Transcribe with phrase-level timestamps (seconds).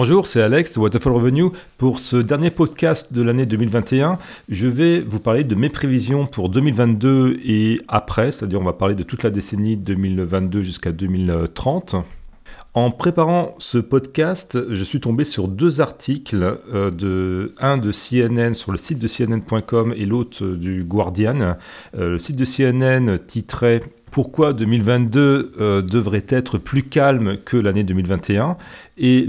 [0.00, 1.50] Bonjour, c'est Alex de Waterfall Revenue.
[1.76, 6.50] Pour ce dernier podcast de l'année 2021, je vais vous parler de mes prévisions pour
[6.50, 11.96] 2022 et après, c'est-à-dire on va parler de toute la décennie 2022 jusqu'à 2030.
[12.78, 18.70] En préparant ce podcast, je suis tombé sur deux articles, euh, un de CNN sur
[18.70, 21.56] le site de CNN.com et l'autre du Guardian.
[21.96, 27.82] Euh, le site de CNN titrait pourquoi 2022 euh, devrait être plus calme que l'année
[27.82, 28.56] 2021
[28.96, 29.26] et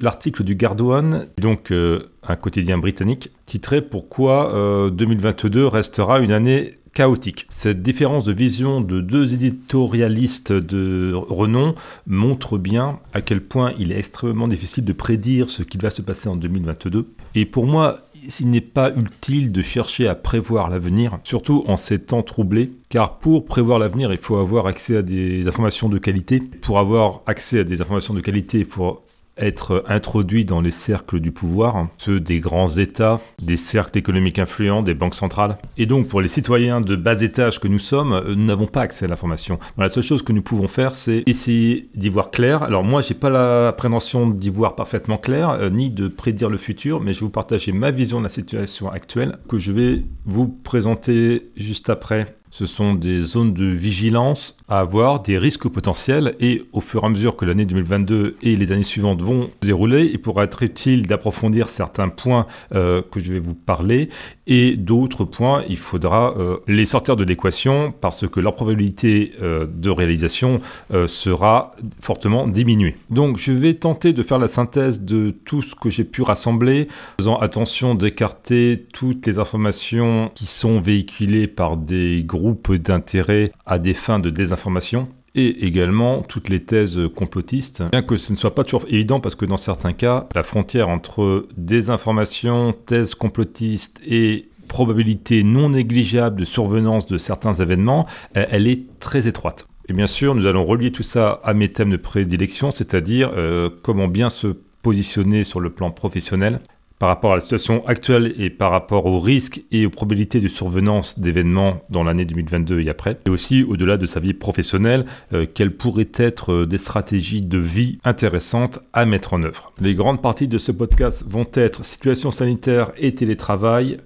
[0.00, 7.46] l'article du Guardian, donc un quotidien britannique, titrait Pourquoi 2022 restera une année chaotique.
[7.48, 11.74] Cette différence de vision de deux éditorialistes de renom
[12.06, 16.02] montre bien à quel point il est extrêmement difficile de prédire ce qui va se
[16.02, 17.08] passer en 2022.
[17.34, 17.96] Et pour moi,
[18.40, 23.18] il n'est pas utile de chercher à prévoir l'avenir, surtout en ces temps troublés, car
[23.18, 26.40] pour prévoir l'avenir, il faut avoir accès à des informations de qualité.
[26.40, 29.02] Pour avoir accès à des informations de qualité, il faut
[29.38, 34.82] être introduit dans les cercles du pouvoir, ceux des grands États, des cercles économiques influents,
[34.82, 35.58] des banques centrales.
[35.76, 38.82] Et donc pour les citoyens de bas étage que nous sommes, euh, nous n'avons pas
[38.82, 39.58] accès à l'information.
[39.76, 42.62] la seule chose que nous pouvons faire, c'est essayer d'y voir clair.
[42.62, 46.58] Alors moi, j'ai pas la prétention d'y voir parfaitement clair, euh, ni de prédire le
[46.58, 50.04] futur, mais je vais vous partager ma vision de la situation actuelle que je vais
[50.24, 56.34] vous présenter juste après ce sont des zones de vigilance à avoir, des risques potentiels,
[56.40, 59.66] et au fur et à mesure que l'année 2022 et les années suivantes vont se
[59.66, 64.08] dérouler, il pourra être utile d'approfondir certains points euh, que je vais vous parler,
[64.48, 69.66] et d'autres points, il faudra euh, les sortir de l'équation parce que leur probabilité euh,
[69.68, 70.60] de réalisation
[71.06, 72.96] sera fortement diminuée.
[73.10, 76.88] Donc je vais tenter de faire la synthèse de tout ce que j'ai pu rassembler,
[77.20, 83.94] faisant attention d'écarter toutes les informations qui sont véhiculées par des groupes d'intérêt à des
[83.94, 85.08] fins de désinformation
[85.38, 89.36] et également toutes les thèses complotistes, bien que ce ne soit pas toujours évident parce
[89.36, 96.44] que dans certains cas, la frontière entre désinformation, thèse complotiste et probabilité non négligeable de
[96.44, 99.66] survenance de certains événements, elle est très étroite.
[99.88, 103.70] Et bien sûr, nous allons relier tout ça à mes thèmes de prédilection, c'est-à-dire euh,
[103.82, 104.48] comment bien se
[104.82, 106.60] positionner sur le plan professionnel,
[106.98, 110.48] par rapport à la situation actuelle et par rapport aux risques et aux probabilités de
[110.48, 115.46] survenance d'événements dans l'année 2022 et après, et aussi au-delà de sa vie professionnelle, euh,
[115.52, 119.72] quelles pourraient être euh, des stratégies de vie intéressantes à mettre en œuvre.
[119.80, 123.98] Les grandes parties de ce podcast vont être situation sanitaire et télétravail,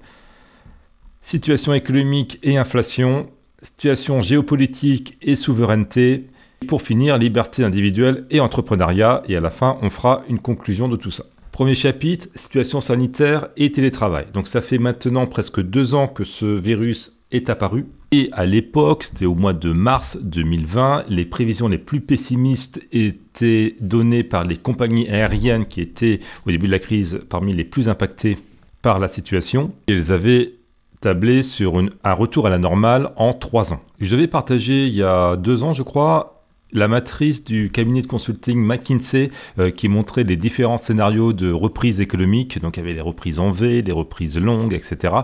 [1.22, 3.30] situation économique et inflation,
[3.62, 6.26] situation géopolitique et souveraineté,
[6.62, 10.88] et pour finir, liberté individuelle et entrepreneuriat, et à la fin, on fera une conclusion
[10.88, 11.24] de tout ça.
[11.62, 14.26] Premier chapitre, situation sanitaire et télétravail.
[14.34, 17.86] Donc ça fait maintenant presque deux ans que ce virus est apparu.
[18.10, 23.76] Et à l'époque, c'était au mois de mars 2020, les prévisions les plus pessimistes étaient
[23.80, 26.18] données par les compagnies aériennes qui étaient
[26.48, 28.38] au début de la crise parmi les plus impactées
[28.82, 29.70] par la situation.
[29.86, 30.54] Elles avaient
[31.00, 33.80] tablé sur un retour à la normale en trois ans.
[34.00, 36.41] Je devais partager il y a deux ans, je crois,
[36.72, 42.00] la matrice du cabinet de consulting McKinsey euh, qui montrait les différents scénarios de reprise
[42.00, 42.60] économique.
[42.60, 45.14] Donc il y avait des reprises en V, des reprises longues, etc.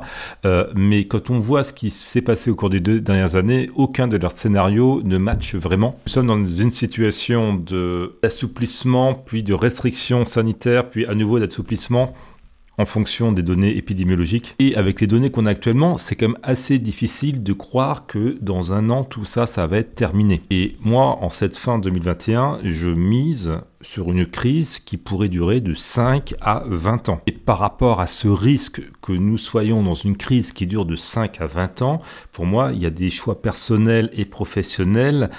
[0.44, 3.70] Euh, mais quand on voit ce qui s'est passé au cours des deux dernières années,
[3.74, 5.98] aucun de leurs scénarios ne matche vraiment.
[6.06, 12.14] Nous sommes dans une situation d'assouplissement, puis de restrictions sanitaires, puis à nouveau d'assouplissement
[12.78, 14.54] en fonction des données épidémiologiques.
[14.58, 18.38] Et avec les données qu'on a actuellement, c'est quand même assez difficile de croire que
[18.40, 20.42] dans un an, tout ça, ça va être terminé.
[20.50, 25.74] Et moi, en cette fin 2021, je mise sur une crise qui pourrait durer de
[25.74, 27.20] 5 à 20 ans.
[27.26, 30.96] Et par rapport à ce risque que nous soyons dans une crise qui dure de
[30.96, 32.00] 5 à 20 ans,
[32.32, 35.30] pour moi, il y a des choix personnels et professionnels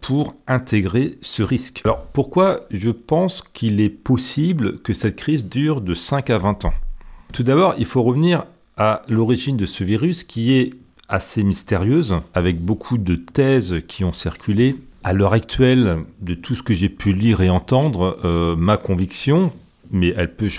[0.00, 1.82] pour intégrer ce risque.
[1.84, 6.66] Alors pourquoi je pense qu'il est possible que cette crise dure de 5 à 20
[6.66, 6.74] ans?
[7.32, 8.44] Tout d'abord, il faut revenir
[8.76, 10.70] à l'origine de ce virus qui est
[11.08, 14.76] assez mystérieuse, avec beaucoup de thèses qui ont circulé.
[15.04, 19.52] À l'heure actuelle, de tout ce que j'ai pu lire et entendre, euh, ma conviction,
[19.90, 20.50] mais elle peut,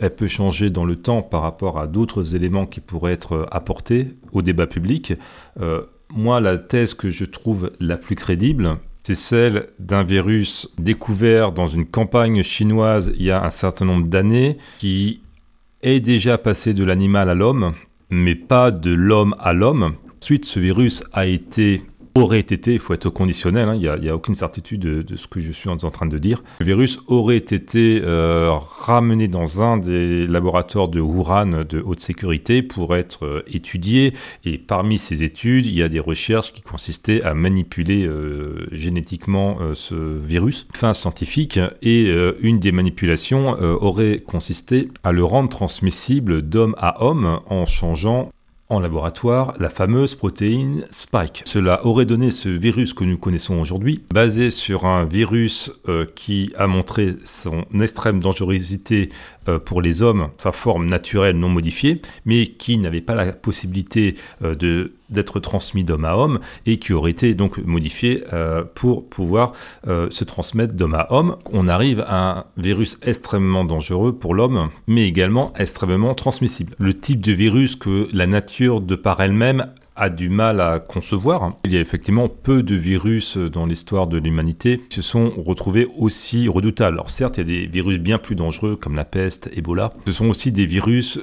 [0.00, 4.08] elle peut changer dans le temps par rapport à d'autres éléments qui pourraient être apportés
[4.32, 5.14] au débat public,
[5.60, 5.82] euh,
[6.14, 11.66] moi, la thèse que je trouve la plus crédible, c'est celle d'un virus découvert dans
[11.66, 15.22] une campagne chinoise il y a un certain nombre d'années, qui
[15.82, 17.72] est déjà passé de l'animal à l'homme,
[18.10, 19.94] mais pas de l'homme à l'homme.
[20.22, 21.82] Ensuite, ce virus a été
[22.14, 25.40] aurait été, il faut être conditionnel, hein, il n'y a, aucune certitude de, ce que
[25.40, 26.42] je suis en, train de dire.
[26.60, 32.62] Le virus aurait été euh, ramené dans un des laboratoires de Wuhan de haute sécurité
[32.62, 34.12] pour être euh, étudié.
[34.44, 39.58] Et parmi ces études, il y a des recherches qui consistaient à manipuler euh, génétiquement
[39.74, 40.66] ce virus.
[40.74, 41.58] Fin scientifique.
[41.82, 48.30] Et une des manipulations aurait consisté à le rendre transmissible d'homme à homme en changeant
[48.80, 51.42] laboratoire la fameuse protéine Spike.
[51.44, 56.52] Cela aurait donné ce virus que nous connaissons aujourd'hui, basé sur un virus euh, qui
[56.56, 59.10] a montré son extrême dangerosité
[59.48, 64.16] euh, pour les hommes, sa forme naturelle non modifiée, mais qui n'avait pas la possibilité
[64.42, 69.08] euh, de d'être transmis d'homme à homme et qui aurait été donc modifié euh, pour
[69.08, 69.52] pouvoir
[69.84, 71.36] se transmettre d'homme à homme.
[71.52, 76.74] On arrive à un virus extrêmement dangereux pour l'homme, mais également extrêmement transmissible.
[76.78, 79.66] Le type de virus que la nature de par elle-même
[79.96, 81.52] a du mal à concevoir.
[81.64, 85.86] Il y a effectivement peu de virus dans l'histoire de l'humanité qui se sont retrouvés
[85.98, 86.96] aussi redoutables.
[86.96, 89.92] Alors certes, il y a des virus bien plus dangereux comme la peste, Ebola.
[90.06, 91.20] Ce sont aussi des virus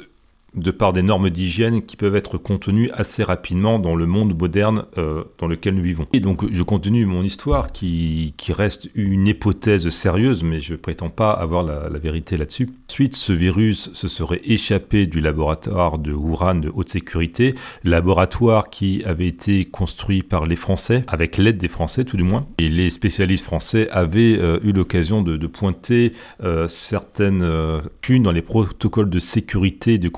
[0.55, 4.85] de par des normes d'hygiène qui peuvent être contenues assez rapidement dans le monde moderne
[4.97, 6.07] euh, dans lequel nous vivons.
[6.13, 11.31] Et donc je continue mon histoire qui, reste une hypothèse sérieuse, mais je prétends pas
[11.31, 12.69] avoir la, vérité là-dessus.
[12.89, 17.53] Ensuite, ce virus se serait échappé du laboratoire de Wuhan de haute sécurité,
[17.83, 22.47] laboratoire qui avait été construit par les Français, avec l'aide des Français tout du moins.
[22.57, 26.13] Et les spécialistes français avaient euh, eu l'occasion de, pointer
[26.43, 30.09] euh, certaines lacunes dans les protocoles de sécurité de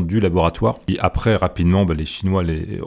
[0.00, 0.78] du laboratoire.
[0.88, 2.42] Et après, rapidement, bah, les Chinois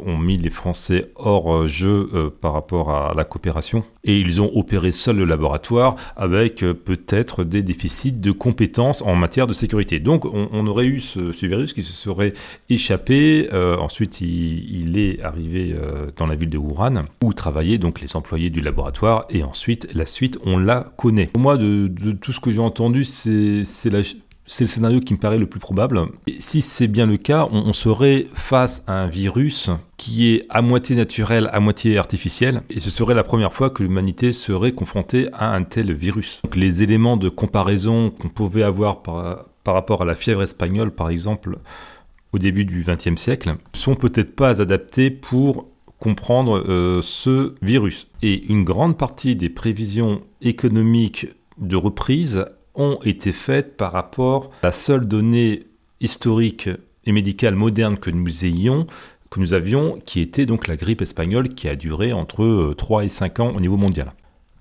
[0.05, 3.83] ont mis les Français hors euh, jeu euh, par rapport à la coopération.
[4.03, 9.15] Et ils ont opéré seul le laboratoire avec euh, peut-être des déficits de compétences en
[9.15, 9.99] matière de sécurité.
[9.99, 12.33] Donc on, aurait eu ce, virus qui se serait
[12.69, 13.49] échappé.
[13.53, 15.75] ensuite, il, est arrivé
[16.17, 19.25] dans la ville de Wuhan où travaillaient donc les employés du laboratoire.
[19.29, 21.27] Et ensuite, la suite, on la connaît.
[21.27, 24.01] Pour moi, de tout ce que j'ai entendu, c'est la
[24.47, 26.01] c'est le scénario qui me paraît le plus probable.
[26.39, 30.95] Si c'est bien le cas, on, serait face à un virus qui est à moitié
[30.95, 35.53] naturel, à moitié artificiel, et ce serait la première fois que l'humanité serait confrontée à
[35.53, 36.39] un tel virus.
[36.43, 41.09] Donc les éléments de comparaison qu'on pouvait avoir par, rapport à la fièvre espagnole, par
[41.09, 41.57] exemple,
[42.31, 45.67] au début du XXe siècle, sont peut-être pas adaptés pour
[45.99, 48.07] comprendre euh, ce virus.
[48.21, 51.27] Et une grande partie des prévisions économiques
[51.57, 52.45] de reprise
[52.77, 55.63] ont été faites par rapport à la seule donnée
[55.99, 56.69] historique
[57.05, 58.87] et médicale moderne que nous ayons,
[59.29, 63.05] que nous avions, qui était donc la grippe espagnole qui a duré entre 3 euh,
[63.05, 64.13] et 5 ans au niveau mondial.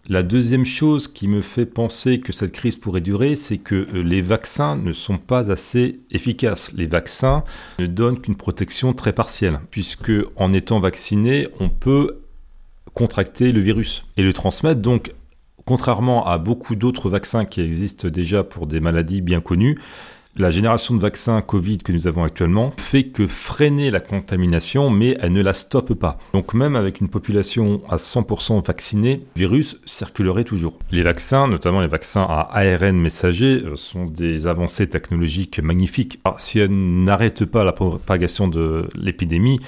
[0.09, 4.03] La deuxième chose qui me fait penser que cette crise pourrait durer, c'est que euh,
[4.03, 6.73] les vaccins ne sont pas assez efficaces.
[6.75, 7.43] Les vaccins
[7.81, 12.21] ne donnent qu'une protection très partielle, puisque en étant vacciné, on peut
[12.95, 14.81] contracter le virus et le transmettre.
[14.81, 15.13] Donc
[15.67, 19.77] Contrairement à beaucoup d'autres vaccins qui existent déjà pour des maladies bien connues,
[20.37, 25.17] la génération de vaccins Covid que nous avons actuellement fait que freiner la contamination, mais
[25.21, 26.19] elle ne la stoppe pas.
[26.35, 30.79] Donc même avec une population à 100% vaccinée, le virus circulerait toujours.
[30.93, 36.21] Les vaccins, notamment les vaccins à ARN messager, euh, sont des avancées technologiques magnifiques.
[36.39, 39.59] si elles n'arrêtent pas la propagation de l'épidémie,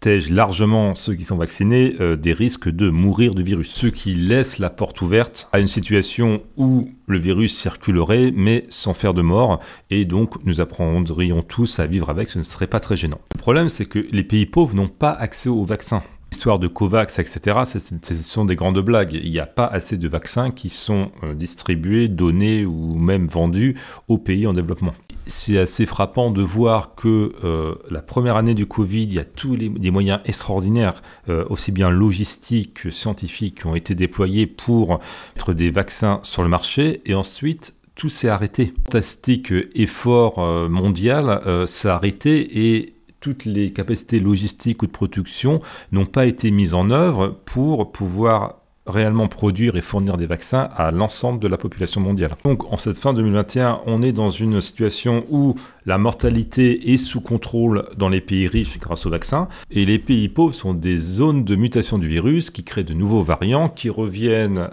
[0.00, 3.72] protège largement ceux qui sont vaccinés euh, des risques de mourir du virus.
[3.74, 8.94] Ce qui laisse la porte ouverte à une situation où le virus circulerait mais sans
[8.94, 9.58] faire de mort
[9.90, 13.20] et donc nous apprendrions tous à vivre avec, ce ne serait pas très gênant.
[13.34, 16.04] Le problème c'est que les pays pauvres n'ont pas accès aux vaccins.
[16.30, 19.14] L'histoire de COVAX, etc., ce sont des grandes blagues.
[19.14, 23.74] Il n'y a pas assez de vaccins qui sont euh, distribués, donnés ou même vendus
[24.06, 24.94] aux pays en développement
[25.28, 29.24] c'est assez frappant de voir que euh, la première année du Covid, il y a
[29.24, 34.46] tous les, des moyens extraordinaires, euh, aussi bien logistiques que scientifiques, qui ont été déployés
[34.46, 35.00] pour
[35.36, 37.02] mettre des vaccins sur le marché.
[37.04, 38.72] Et ensuite, tout s'est arrêté.
[38.84, 45.60] Fantastique effort euh, mondial s'est arrêté et toutes les capacités logistiques ou de production
[45.92, 48.57] n'ont pas été mises en œuvre pour pouvoir
[48.88, 52.32] réellement produire et fournir des vaccins à l'ensemble de la population mondiale.
[52.44, 55.54] Donc en cette fin 2021, on est dans une situation où
[55.86, 60.28] la mortalité est sous contrôle dans les pays riches grâce aux vaccins, et les pays
[60.28, 64.70] pauvres sont des zones de mutation du virus qui créent de nouveaux variants qui reviennent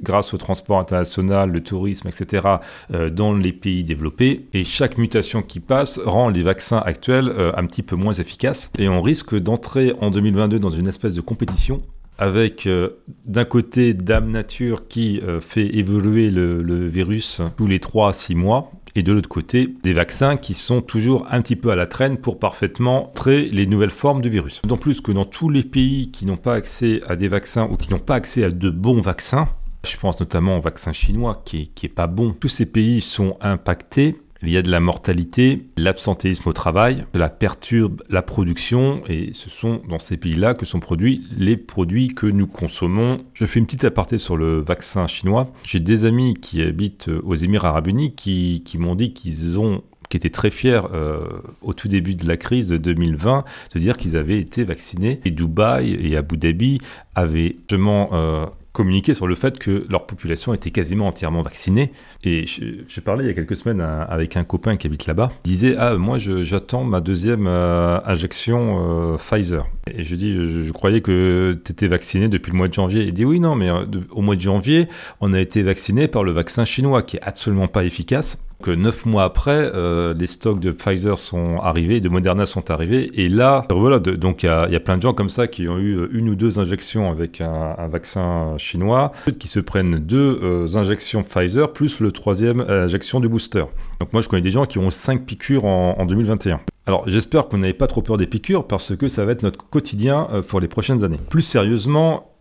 [0.00, 2.46] grâce au transport international, le tourisme, etc.,
[2.94, 4.46] euh, dans les pays développés.
[4.52, 8.70] Et chaque mutation qui passe rend les vaccins actuels euh, un petit peu moins efficaces.
[8.78, 11.78] Et on risque d'entrer en 2022 dans une espèce de compétition
[12.18, 12.90] avec euh,
[13.24, 18.34] d'un côté Dame Nature qui euh, fait évoluer le, virus tous les 3 à 6
[18.34, 21.86] mois, et de l'autre côté, des vaccins qui sont toujours un petit peu à la
[21.86, 24.60] traîne pour parfaitement traiter les nouvelles formes du virus.
[24.62, 27.76] D'autant plus que dans tous les pays qui n'ont pas accès à des vaccins ou
[27.76, 29.48] qui n'ont pas accès à de bons vaccins,
[29.86, 33.00] je pense notamment au vaccin chinois qui est, qui est pas bon, tous ces pays
[33.00, 39.02] sont impactés il y a de la mortalité, l'absentéisme au travail, cela perturbe la production
[39.08, 43.18] et ce sont dans ces pays-là que sont produits les produits que nous consommons.
[43.34, 45.52] Je fais une petite aparté sur le vaccin chinois.
[45.64, 49.82] J'ai des amis qui habitent aux Émirats arabes unis qui, m'ont dit qu'ils ont
[50.16, 51.20] étaient très fiers euh,
[51.60, 55.20] au tout début de la crise de 2020 de dire qu'ils avaient été vaccinés.
[55.24, 56.80] Et Dubaï et Abu Dhabi
[57.14, 58.46] avaient justement euh,
[58.78, 61.90] communiquer sur le fait que leur population était quasiment entièrement vaccinée.
[62.22, 65.32] Et je, parlais il y a quelques semaines avec un copain qui habite là-bas.
[65.44, 69.66] Il disait Ah, moi, j'attends ma deuxième euh, injection euh, Pfizer.
[69.92, 73.02] Et je dis Je, croyais que tu étais vacciné depuis le mois de janvier.
[73.02, 74.86] Il dit Oui, non, mais euh, au mois de janvier,
[75.20, 79.06] on a été vacciné par le vaccin chinois qui est absolument pas efficace que neuf
[79.06, 83.66] mois après, euh, les stocks de Pfizer sont arrivés, de Moderna sont arrivés, et là,
[83.70, 86.34] voilà, donc il y, a, plein de gens comme ça qui ont eu une ou
[86.34, 92.10] deux injections avec un, vaccin chinois, qui se prennent deux euh, injections Pfizer plus le
[92.10, 93.64] troisième euh, injection du booster.
[94.00, 96.60] Donc moi, je connais des gens qui ont cinq piqûres en, en 2021.
[96.86, 99.62] Alors j'espère qu'on n'avait pas trop peur des piqûres parce que ça va être notre
[99.68, 101.20] quotidien pour les prochaines années.
[101.28, 102.32] Plus sérieusement,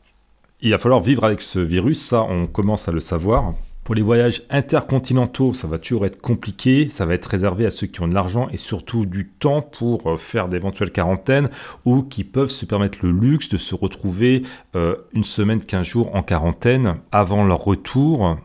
[0.62, 3.54] il va falloir vivre avec ce virus, ça on commence à le savoir.
[3.88, 7.88] Pour les voyages intercontinentaux, ça va toujours être compliqué, ça va être réservé à ceux
[7.88, 11.50] qui ont de l'argent et surtout du temps pour euh, faire d'éventuelles quarantaines
[11.86, 14.44] ou qui peuvent se permettre le luxe de se retrouver
[14.76, 18.38] euh, une semaine, 15 jours en quarantaine avant leur retour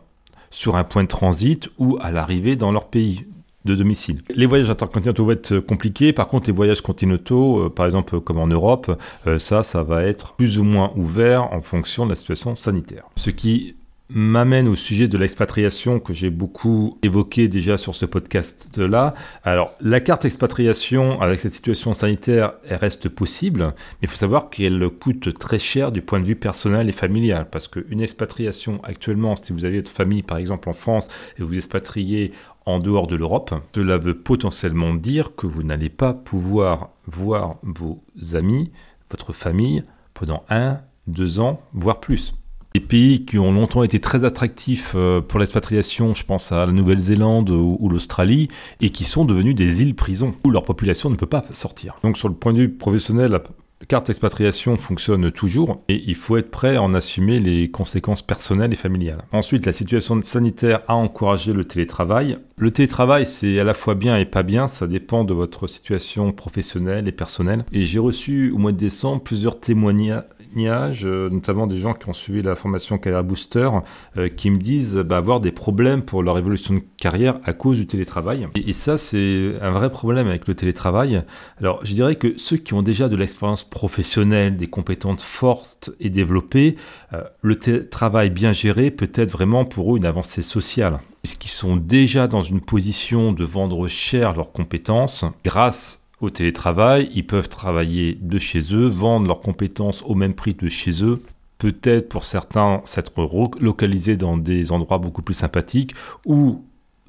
[0.49, 3.25] sur un point de transit ou à l'arrivée dans leur pays
[3.65, 4.21] de domicile.
[4.29, 8.39] Les voyages intercontinentaux vont être compliqués, par contre les voyages continentaux, euh, par exemple comme
[8.39, 8.97] en Europe,
[9.39, 13.09] ça, ça va être plus ou moins ouvert en fonction de la situation sanitaire.
[13.17, 13.75] Ce qui
[14.13, 19.15] m'amène au sujet de l'expatriation que j'ai beaucoup évoqué déjà sur ce podcast-là.
[19.43, 24.49] Alors, la carte expatriation avec cette situation sanitaire, elle reste possible, mais il faut savoir
[24.49, 29.35] qu'elle coûte très cher du point de vue personnel et familial, parce qu'une expatriation actuellement,
[29.35, 31.07] si vous avez votre famille par exemple en France
[31.39, 32.31] et vous expatriez
[32.65, 38.03] en dehors de l'Europe, cela veut potentiellement dire que vous n'allez pas pouvoir voir vos
[38.33, 38.71] amis,
[39.09, 42.33] votre famille, pendant un, deux ans, voire plus.
[42.73, 46.71] Des pays qui ont longtemps été très attractifs euh, pour l'expatriation, je pense à la
[46.71, 48.47] Nouvelle-Zélande ou, l'Australie,
[48.81, 51.97] et qui sont devenus des îles prisons où leur population ne peut pas sortir.
[52.01, 53.43] Donc sur le point de vue professionnel, la
[53.87, 58.73] carte expatriation fonctionne toujours et il faut être prêt à en assumer les conséquences personnelles
[58.73, 59.23] et familiales.
[59.31, 62.37] Ensuite, la situation sanitaire a encouragé le télétravail.
[62.57, 66.31] Le télétravail, c'est à la fois bien et pas bien, ça dépend de votre situation
[66.31, 67.65] professionnelle et personnelle.
[67.71, 70.23] Et j'ai reçu au mois de décembre plusieurs témoignages
[70.57, 73.69] euh, notamment des gens qui ont suivi la formation Carrière Booster,
[74.17, 77.77] euh, qui me disent bah, avoir des problèmes pour leur évolution de carrière à cause
[77.77, 78.47] du télétravail.
[78.55, 81.23] Et, ça, c'est un vrai problème avec le télétravail.
[81.59, 86.09] Alors, je dirais que ceux qui ont déjà de l'expérience professionnelle, des compétences fortes et
[86.09, 86.75] développées,
[87.13, 91.77] euh, le télétravail bien géré peut être vraiment pour eux une avancée sociale puisqu'ils sont
[91.77, 98.17] déjà dans une position de vendre cher leurs compétences grâce au télétravail, ils peuvent travailler
[98.21, 101.21] de chez eux, vendre leurs compétences au même prix de chez eux,
[101.57, 103.11] peut-être pour certains s'être
[103.59, 105.93] localisés dans des endroits beaucoup plus sympathiques,
[106.25, 106.63] ou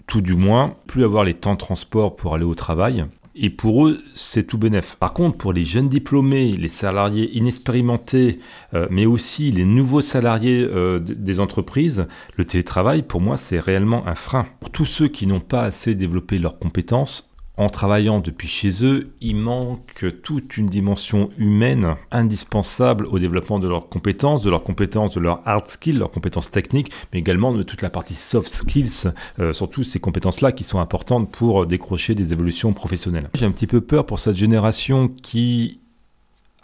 [0.09, 3.07] tout du moins plus avoir les temps de transport pour aller au travail.
[3.37, 4.97] Et pour eux, c'est tout bénef.
[4.97, 8.41] Par contre, pour les jeunes diplômés, les salariés inexpérimentés,
[8.75, 12.07] euh, mais aussi les nouveaux salariés euh, des entreprises,
[12.37, 14.47] le télétravail, pour moi, c'est réellement un frein.
[14.61, 19.15] Pour tous ceux qui n'ont pas assez développé leurs compétences, en travaillant depuis chez eux,
[19.21, 25.15] il manque toute une dimension humaine indispensable au développement de leurs compétences, de leurs compétences,
[25.15, 29.13] de leurs hard skills, leurs compétences techniques, mais également de toute la partie soft skills,
[29.39, 33.31] euh, surtout ces compétences-là qui sont importantes pour décrocher des évolutions professionnelles.
[33.35, 35.81] J'ai un petit peu peur pour cette génération qui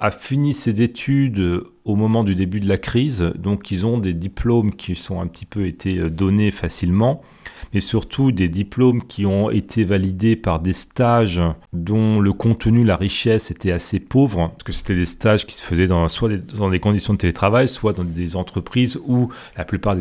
[0.00, 4.14] a fini ses études au moment du début de la crise, donc ils ont des
[4.14, 7.22] diplômes qui sont un petit peu été donnés facilement
[7.72, 11.42] mais surtout des diplômes qui ont été validés par des stages
[11.72, 15.64] dont le contenu, la richesse était assez pauvre, parce que c'était des stages qui se
[15.64, 19.96] faisaient dans, soit dans des conditions de télétravail, soit dans des entreprises où la plupart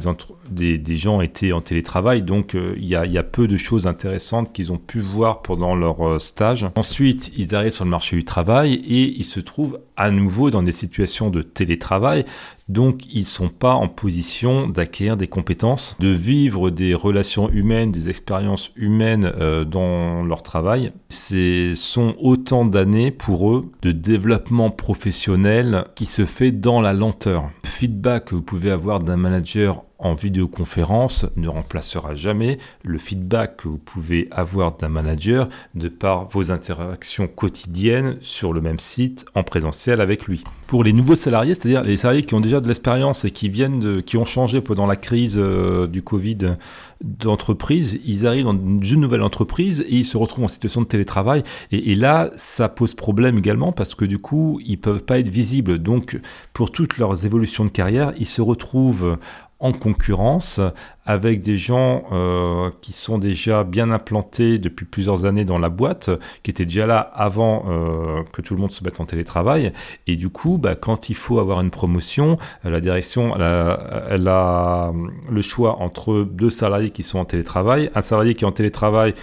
[0.49, 3.87] des, gens étaient en télétravail, donc euh, il y, a, y, a, peu de choses
[3.87, 6.65] intéressantes qu'ils ont pu voir pendant leur euh, stage.
[6.75, 10.63] Ensuite, ils arrivent sur le marché du travail et ils se trouvent à nouveau dans
[10.63, 12.25] des situations de télétravail,
[12.69, 17.91] donc ils ne sont pas en position d'acquérir des compétences, de vivre des relations humaines,
[17.91, 20.93] des expériences humaines euh, dans leur travail.
[21.09, 27.49] Ce sont autant d'années pour eux de développement professionnel qui se fait dans la lenteur.
[27.63, 33.57] Le feedback que vous pouvez avoir d'un manager en vidéoconférence ne remplacera jamais le feedback
[33.57, 39.25] que vous pouvez avoir d'un manager de par vos interactions quotidiennes sur le même site
[39.35, 40.43] en présentiel avec lui.
[40.67, 43.79] Pour les nouveaux salariés, c'est-à-dire les salariés qui ont déjà de l'expérience et qui viennent
[43.79, 46.55] de, qui ont changé pendant la crise euh, du Covid
[47.01, 51.43] d'entreprise, ils arrivent dans une nouvelle entreprise et ils se retrouvent en situation de télétravail.
[51.71, 55.29] Et, et, là, ça pose problème également parce que du coup, ils peuvent pas être
[55.29, 55.79] visibles.
[55.79, 56.19] Donc,
[56.53, 59.17] pour toutes leurs évolutions de carrière, ils se retrouvent
[59.59, 60.61] en concurrence
[61.05, 66.09] avec des gens euh, qui sont déjà bien implantés depuis plusieurs années dans la boîte,
[66.43, 69.73] qui étaient déjà là avant euh, que tout le monde se mette en télétravail.
[70.07, 74.93] Et du coup, bah, quand il faut avoir une promotion, la direction elle a,
[75.29, 79.13] le choix entre deux salariés qui sont en télétravail, un salarié qui est en télétravail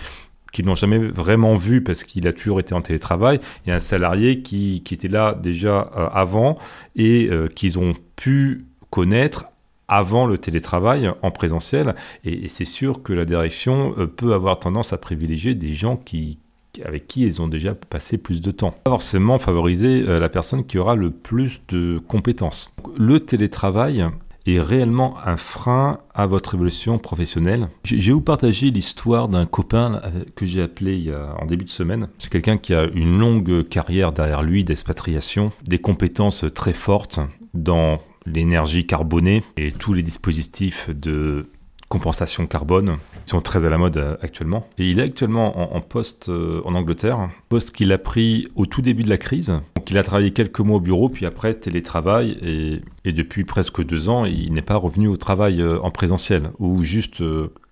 [0.52, 4.42] qu'ils n'ont jamais vraiment vu parce qu'il a toujours été en télétravail, et un salarié
[4.42, 6.58] qui, était là déjà euh, avant
[6.94, 9.46] et qu'ils ont pu connaître
[9.88, 11.94] avant le télétravail en présentiel.
[12.24, 16.38] Et, c'est sûr que la direction euh, peut avoir tendance à privilégier des gens qui,
[16.84, 18.74] avec qui ils ont déjà passé plus de temps.
[18.84, 22.74] Pas forcément favoriser euh, la personne qui aura le plus de compétences.
[22.98, 24.06] Le télétravail
[24.46, 27.68] est réellement un frein à votre évolution professionnelle.
[27.82, 32.08] Je vais vous partager l'histoire d'un copain euh, que j'ai appelé en début de semaine.
[32.18, 37.18] C'est quelqu'un qui a une longue carrière derrière lui d'expatriation, des compétences très fortes
[37.54, 41.46] dans l'énergie carbonée et tous les dispositifs de
[41.88, 44.68] compensation carbone sont très à la mode euh, actuellement.
[44.78, 48.82] Et il est actuellement en, poste euh, en Angleterre, poste qu'il a pris au tout
[48.82, 49.48] début de la crise.
[49.76, 53.84] Donc il a travaillé quelques mois au bureau, puis après télétravail, et, et depuis presque
[53.84, 57.22] deux ans, il n'est pas revenu au travail euh, en présentiel, ou juste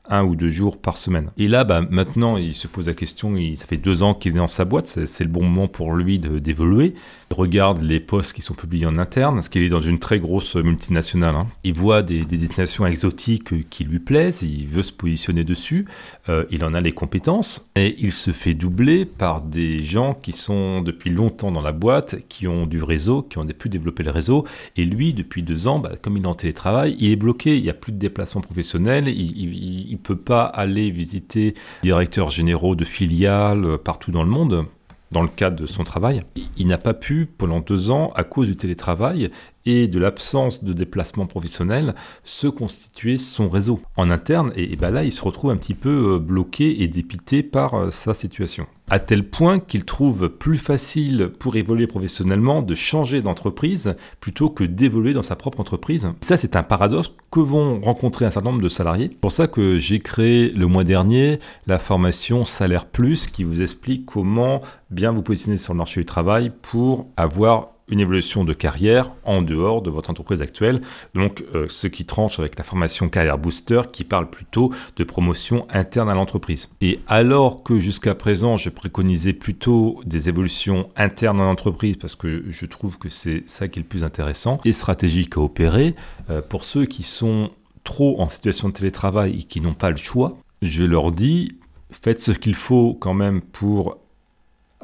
[0.09, 1.31] un ou deux jours par semaine.
[1.39, 4.33] Et là, bah, maintenant, il se pose la question, il, ça fait deux ans qu'il
[4.33, 6.95] est dans sa boîte, c'est le bon moment pour lui d'évoluer.
[7.31, 10.21] Il regarde les postes qui sont publiés en interne, parce qu'il est dans une très
[10.21, 11.35] grosse multinationale.
[11.35, 11.49] Hein.
[11.65, 15.87] Il voit des, des, destinations exotiques qui lui plaisent, il veut se positionner dessus,
[16.29, 20.33] euh, il en a les compétences, et il se fait doubler par des gens qui
[20.33, 24.11] sont depuis longtemps dans la boîte, qui ont du réseau, qui ont pu développer le
[24.11, 24.45] réseau,
[24.77, 27.63] et lui, depuis deux ans, bah, comme il est en télétravail, il est bloqué, il
[27.63, 33.65] n'y a plus de déplacement professionnel, il peut pas aller visiter directeurs généraux de filiales
[33.65, 34.67] euh, partout dans le monde
[35.15, 36.25] dans le cadre de son travail.
[36.57, 39.31] Il n'a pas pu, pendant deux ans, à cause du télétravail
[39.67, 41.95] et de l'absence de déplacement professionnel,
[42.25, 44.53] se constituer son réseau en interne.
[44.57, 47.91] Et, ben là, il se retrouve un petit peu euh, bloqué et dépité par euh,
[47.91, 53.97] sa situation à tel point qu'il trouve plus facile pour évoluer professionnellement de changer d'entreprise
[54.21, 56.11] plutôt que d'évoluer dans sa propre entreprise.
[56.21, 59.09] Ça, c'est un paradoxe que vont rencontrer un certain nombre de salariés.
[59.11, 63.63] C'est pour ça que j'ai créé le mois dernier la formation Salaire Plus qui vous
[63.63, 68.53] explique comment bien vous positionner sur le marché du travail pour avoir une évolution de
[68.53, 70.81] carrière en dehors de votre entreprise actuelle.
[71.15, 75.67] Donc, euh, ce qui tranche avec la formation Carrière Booster qui parle plutôt de promotion
[75.71, 76.69] interne à l'entreprise.
[76.81, 82.45] Et alors que jusqu'à présent, je préconisais plutôt des évolutions internes en entreprise parce que
[82.49, 85.95] je trouve que c'est ça qui est le plus intéressant et stratégique à opérer,
[86.31, 87.51] euh, pour ceux qui sont
[87.83, 91.59] trop en situation de télétravail et qui n'ont pas le choix, je leur dis
[91.91, 93.99] faites ce qu'il faut quand même pour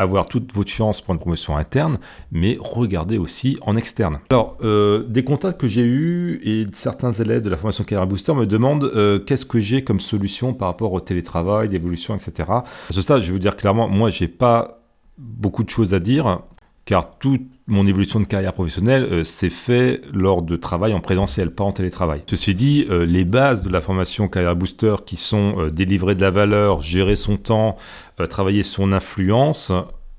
[0.01, 1.99] avoir toutes vos chances pour une promotion interne,
[2.33, 4.19] mais regardez aussi en externe.
[4.31, 8.35] Alors, euh, des contacts que j'ai eus et certains élèves de la formation Carrière Booster
[8.35, 12.49] me demandent euh, qu'est-ce que j'ai comme solution par rapport au télétravail, d'évolution, etc.
[12.51, 14.81] À ce stade, je vais vous dire clairement, moi, j'ai pas
[15.19, 16.41] beaucoup de choses à dire,
[16.87, 21.51] car toute mon évolution de carrière professionnelle euh, s'est fait lors de travail en présentiel,
[21.51, 22.23] pas en télétravail.
[22.27, 26.83] Ceci dit, les bases de la formation Carrière Booster qui sont délivrer de la valeur,
[26.83, 27.77] gérer son temps,
[28.21, 29.73] euh, travailler son influence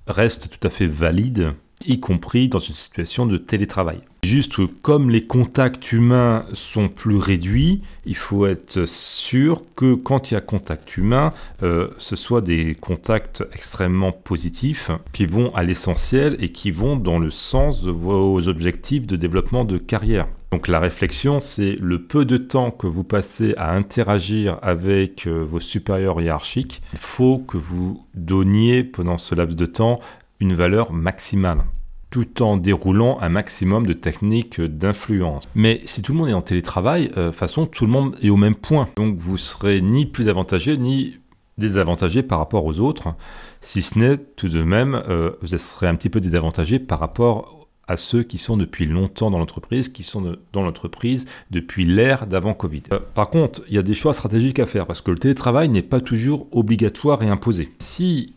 [0.07, 1.53] reste tout à fait valide,
[1.87, 3.99] y compris dans une situation de télétravail.
[4.23, 10.35] Juste comme les contacts humains sont plus réduits, il faut être sûr que quand il
[10.35, 16.37] y a contact humain, euh, ce soit des contacts extrêmement positifs qui vont à l'essentiel
[16.39, 20.27] et qui vont dans le sens de vos objectifs de développement de carrière.
[20.51, 25.45] Donc la réflexion, c'est le peu de temps que vous passez à interagir avec euh,
[25.45, 26.81] vos supérieurs hiérarchiques.
[26.91, 30.01] Il faut que vous donniez pendant ce laps de temps
[30.41, 31.63] une valeur maximale
[32.09, 35.45] tout en déroulant un maximum de techniques d'influence.
[35.55, 38.29] Mais si tout le monde est en télétravail, euh, de façon, tout le monde est
[38.29, 38.89] au même point.
[38.97, 41.17] Donc vous serez ni plus avantagé ni
[41.57, 43.15] désavantagé par rapport aux autres,
[43.61, 47.67] si ce n'est tout de même, euh, vous serez un petit peu désavantagé par rapport
[47.87, 52.53] à ceux qui sont depuis longtemps dans l'entreprise, qui sont dans l'entreprise depuis l'ère d'avant
[52.53, 52.83] Covid.
[52.93, 55.69] Euh, par contre, il y a des choix stratégiques à faire parce que le télétravail
[55.69, 57.69] n'est pas toujours obligatoire et imposé.
[57.79, 58.35] Si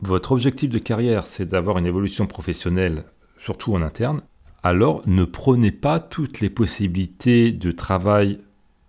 [0.00, 3.04] votre objectif de carrière, c'est d'avoir une évolution professionnelle,
[3.36, 4.20] surtout en interne,
[4.62, 8.40] alors ne prenez pas toutes les possibilités de travail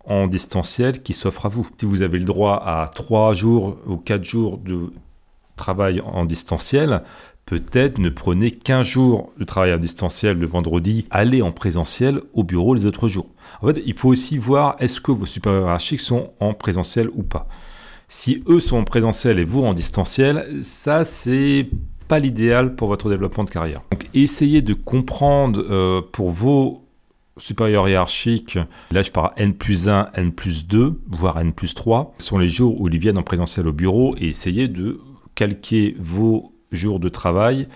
[0.06, 1.68] en distanciel qui s'offre à vous.
[1.80, 4.92] Si vous avez le droit à 3 jours ou 4 jours de
[5.56, 7.04] travail en distanciel,
[7.46, 12.44] peut-être ne prenez qu'un jour de travail en distanciel le vendredi, allez en présentiel au
[12.44, 13.30] bureau les autres jours.
[13.62, 17.24] En fait, il faut aussi voir est-ce que vos supérieurs hiérarchiques sont en présentiel ou
[17.24, 17.48] pas.
[18.12, 21.70] Si eux sont en présentiel et vous en distanciel, ça c'est
[22.08, 23.84] pas l'idéal pour votre développement de carrière.
[23.92, 26.84] Donc essayez de comprendre euh, pour vos
[27.38, 28.58] supérieurs hiérarchiques,
[28.92, 32.50] là je parle N plus 1, N plus 2, voire N plus 3, sont les
[32.50, 34.98] jours où ils viennent en présentiel au bureau et essayez de
[35.36, 37.68] calquer vos jours de travail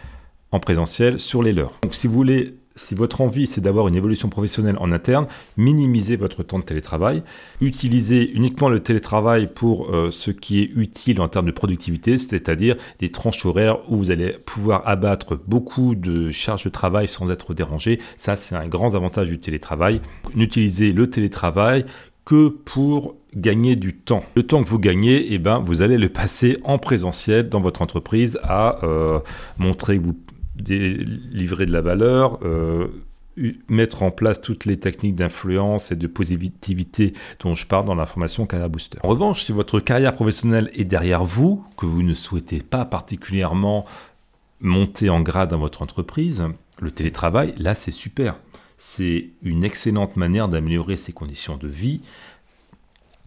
[0.52, 1.78] en présentiel sur les leurs.
[1.84, 6.16] Donc si vous voulez si votre envie c'est d'avoir une évolution professionnelle en interne, minimisez
[6.16, 7.24] votre temps de télétravail.
[7.62, 12.76] Utilisez uniquement le télétravail pour euh, ce qui est utile en termes de productivité, c'est-à-dire
[13.00, 17.54] des tranches horaires où vous allez pouvoir abattre beaucoup de charges de travail sans être
[17.54, 18.00] dérangé.
[18.18, 20.02] Ça, c'est un grand avantage du télétravail.
[20.36, 21.86] N'utilisez le télétravail
[22.26, 24.24] que pour gagner du temps.
[24.36, 27.82] Le temps que vous gagnez, eh ben, vous allez le passer en présentiel dans votre
[27.82, 29.20] entreprise à euh,
[29.58, 30.16] montrer que vous
[30.69, 32.88] livrer de la valeur, euh,
[33.67, 38.06] mettre en place toutes les techniques d'influence et de positivité dont je parle dans la
[38.06, 38.99] formation Carrière Booster.
[39.04, 43.86] En revanche, si votre carrière professionnelle est derrière vous, que vous ne souhaitez pas particulièrement
[44.60, 46.43] monter en grade dans votre entreprise,
[46.80, 48.36] le télétravail, là c'est super.
[48.78, 52.02] C'est une excellente manière d'améliorer ses conditions de vie,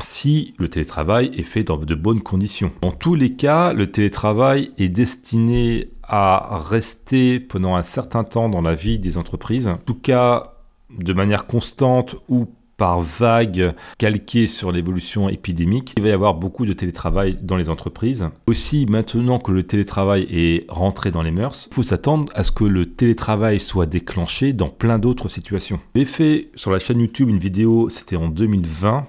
[0.01, 2.73] si le télétravail est fait dans de bonnes conditions.
[2.83, 8.63] Dans tous les cas, le télétravail est destiné à rester pendant un certain temps dans
[8.63, 10.55] la vie des entreprises, en tout cas
[10.91, 15.95] de manière constante ou par vague calquée sur l'évolution épidémique.
[15.97, 18.29] Il va y avoir beaucoup de télétravail dans les entreprises.
[18.47, 22.53] Aussi, maintenant que le télétravail est rentré dans les mœurs, il faut s'attendre à ce
[22.53, 25.81] que le télétravail soit déclenché dans plein d'autres situations.
[25.95, 29.07] J'ai fait sur la chaîne YouTube une vidéo, c'était en 2020,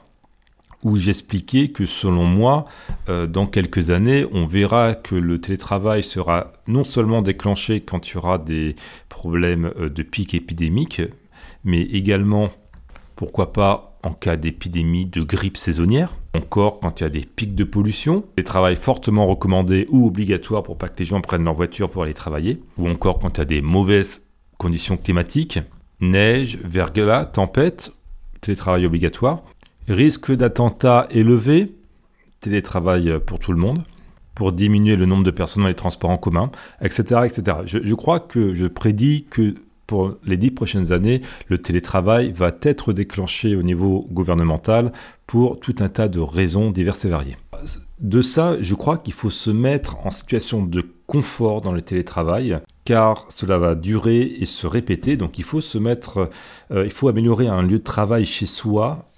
[0.87, 2.65] où j'expliquais que selon moi,
[3.09, 8.13] euh, dans quelques années, on verra que le télétravail sera non seulement déclenché quand il
[8.13, 8.75] y aura des
[9.09, 11.01] problèmes euh, de pic épidémique,
[11.65, 12.49] mais également,
[13.17, 17.55] pourquoi pas, en cas d'épidémie de grippe saisonnière, encore quand il y a des pics
[17.55, 21.53] de pollution, des travail fortement recommandé ou obligatoire pour pas que les gens prennent leur
[21.53, 24.25] voiture pour aller travailler, ou encore quand il y a des mauvaises
[24.57, 25.59] conditions climatiques,
[25.99, 27.91] neige, verglas, tempête,
[28.39, 29.43] télétravail obligatoire,
[29.87, 31.75] Risque d'attentat élevé,
[32.41, 33.83] télétravail pour tout le monde,
[34.35, 37.21] pour diminuer le nombre de personnes dans les transports en commun, etc.
[37.25, 37.57] etc.
[37.65, 39.55] Je, crois que je prédis que
[39.87, 44.91] pour les dix prochaines années, le télétravail va être déclenché au niveau gouvernemental
[45.25, 47.37] pour tout un tas de raisons diverses et variées.
[47.99, 52.59] De ça, je crois qu'il faut se mettre en situation de confort dans le télétravail,
[52.85, 55.17] car cela va durer et se répéter.
[55.17, 56.29] Donc il faut se mettre,
[56.71, 59.09] euh, il faut améliorer un lieu de travail chez soi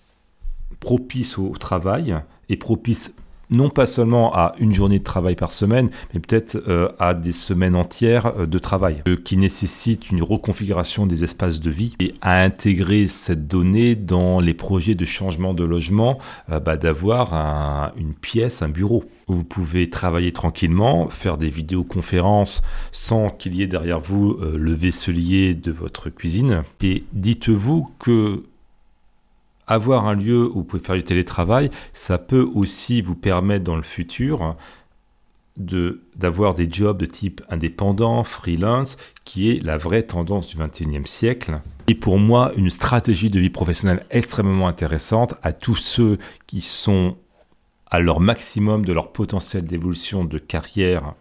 [0.79, 2.15] propice au travail
[2.49, 3.11] et propice
[3.49, 7.31] non pas seulement à une journée de travail par semaine, mais peut-être euh, à des
[7.31, 12.13] semaines entières euh, de travail, euh, qui nécessite une reconfiguration des espaces de vie et
[12.21, 18.61] à intégrer cette donnée dans les projets de changement de logement, bah, d'avoir une pièce,
[18.61, 22.61] un bureau où vous pouvez travailler tranquillement, faire des vidéoconférences
[22.91, 26.63] sans qu'il y ait derrière vous le vaisselier de votre cuisine.
[26.81, 28.43] Et dites-vous que
[29.69, 33.75] avoir un lieu où vous pouvez faire du télétravail, ça peut aussi vous permettre dans
[33.75, 34.55] le futur
[35.57, 41.59] d'avoir des jobs de type indépendant, freelance, qui est la vraie tendance du 21e siècle.
[41.87, 47.17] Et pour moi, une stratégie de vie professionnelle extrêmement intéressante à tous ceux qui sont
[47.91, 51.13] à leur maximum de leur potentiel d'évolution de carrière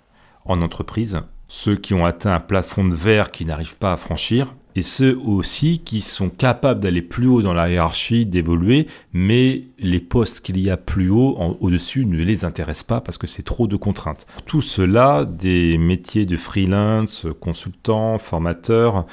[0.45, 4.55] en entreprise, ceux qui ont atteint un plafond de verre qu'ils n'arrivent pas à franchir,
[4.79, 9.99] et ceux aussi qui sont capables d'aller plus haut dans la hiérarchie, d'évoluer, mais les
[9.99, 13.67] postes qu'il y a plus haut, au-dessus, ne les intéressent pas parce que c'est trop
[13.67, 14.25] de contraintes.
[14.47, 19.05] Tout cela, des métiers de freelance, consultants, formateurs,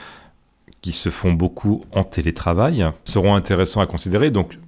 [0.84, 4.30] qui se font beaucoup en télétravail, seront intéressants à considérer.
[4.30, 4.60] Donc,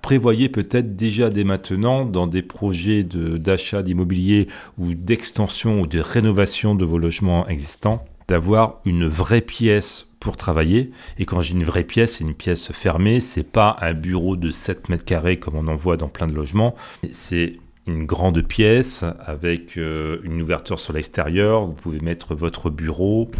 [0.00, 4.48] prévoyez peut-être déjà dès maintenant dans des projets d'achat d'immobilier
[4.78, 10.90] ou d'extension ou de rénovation de vos logements existants d'avoir une vraie pièce pour travailler.
[11.18, 13.20] Et quand j'ai une vraie pièce, c'est une pièce fermée.
[13.20, 16.34] C'est pas un bureau de 7 mètres carrés comme on en voit dans plein de
[16.34, 16.74] logements.
[17.12, 21.64] C'est une grande pièce avec euh, une ouverture sur l'extérieur.
[21.64, 23.30] Vous pouvez mettre votre bureau.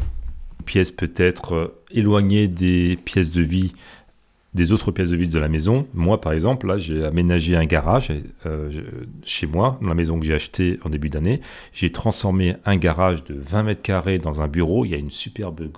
[0.64, 3.74] Pièce peut-être euh, éloignée des pièces de vie
[4.56, 5.86] des autres pièces de vie de la maison.
[5.94, 8.10] Moi, par exemple, là, j'ai aménagé un garage
[8.46, 8.72] euh,
[9.22, 11.40] chez moi, dans la maison que j'ai achetée en début d'année.
[11.72, 14.84] J'ai transformé un garage de 20 mètres carrés dans un bureau.
[14.84, 15.68] Il y a une superbe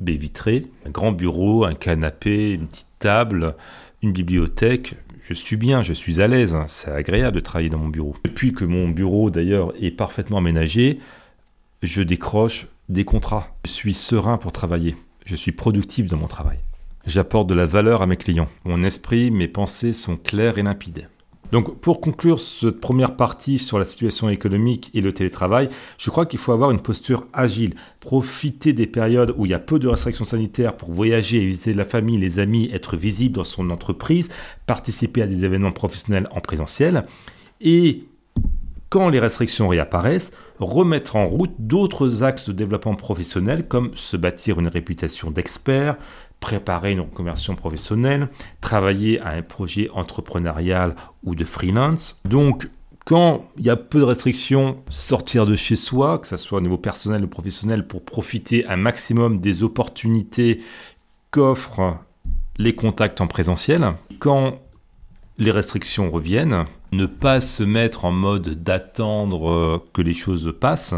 [0.00, 3.54] baie vitrée, un grand bureau, un canapé, une petite table,
[4.02, 7.88] une bibliothèque, je suis bien, je suis à l'aise, c'est agréable de travailler dans mon
[7.88, 8.14] bureau.
[8.24, 10.98] Depuis que mon bureau d'ailleurs est parfaitement aménagé,
[11.82, 13.56] je décroche des contrats.
[13.64, 14.96] Je suis serein pour travailler.
[15.24, 16.58] Je suis productif dans mon travail.
[17.06, 18.48] J'apporte de la valeur à mes clients.
[18.64, 21.08] Mon esprit, mes pensées sont claires et limpides.
[21.52, 26.24] Donc pour conclure cette première partie sur la situation économique et le télétravail, je crois
[26.24, 29.86] qu'il faut avoir une posture agile, profiter des périodes où il y a peu de
[29.86, 34.30] restrictions sanitaires pour voyager, visiter la famille, les amis, être visible dans son entreprise,
[34.66, 37.04] participer à des événements professionnels en présentiel
[37.60, 38.04] et
[38.94, 44.60] quand les restrictions réapparaissent, remettre en route d'autres axes de développement professionnel comme se bâtir
[44.60, 45.96] une réputation d'expert,
[46.44, 48.28] préparer une reconversion professionnelle,
[48.60, 52.20] travailler à un projet entrepreneurial ou de freelance.
[52.26, 52.68] Donc,
[53.06, 56.60] quand il y a peu de restrictions, sortir de chez soi, que ce soit au
[56.60, 60.60] niveau personnel ou professionnel, pour profiter un maximum des opportunités
[61.30, 61.96] qu'offrent
[62.58, 63.94] les contacts en présentiel.
[64.18, 64.60] Quand
[65.38, 70.94] les restrictions reviennent, ne pas se mettre en mode d'attendre euh, que les choses passent,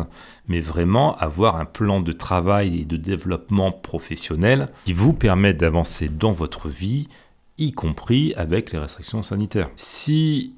[0.47, 6.09] mais vraiment avoir un plan de travail et de développement professionnel qui vous permette d'avancer
[6.09, 7.09] dans votre vie,
[7.59, 9.71] y compris avec les restrictions sanitaires.
[9.77, 10.55] Si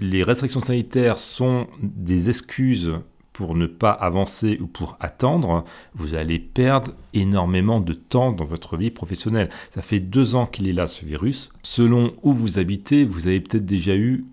[0.00, 2.94] les restrictions sanitaires sont des excuses
[3.38, 8.76] pour ne pas avancer ou pour attendre, vous allez perdre énormément de temps dans votre
[8.76, 9.48] vie professionnelle.
[9.72, 11.52] Ça fait deux ans qu'il est là, ce virus.
[11.62, 14.24] Selon où vous habitez, vous avez peut-être déjà eu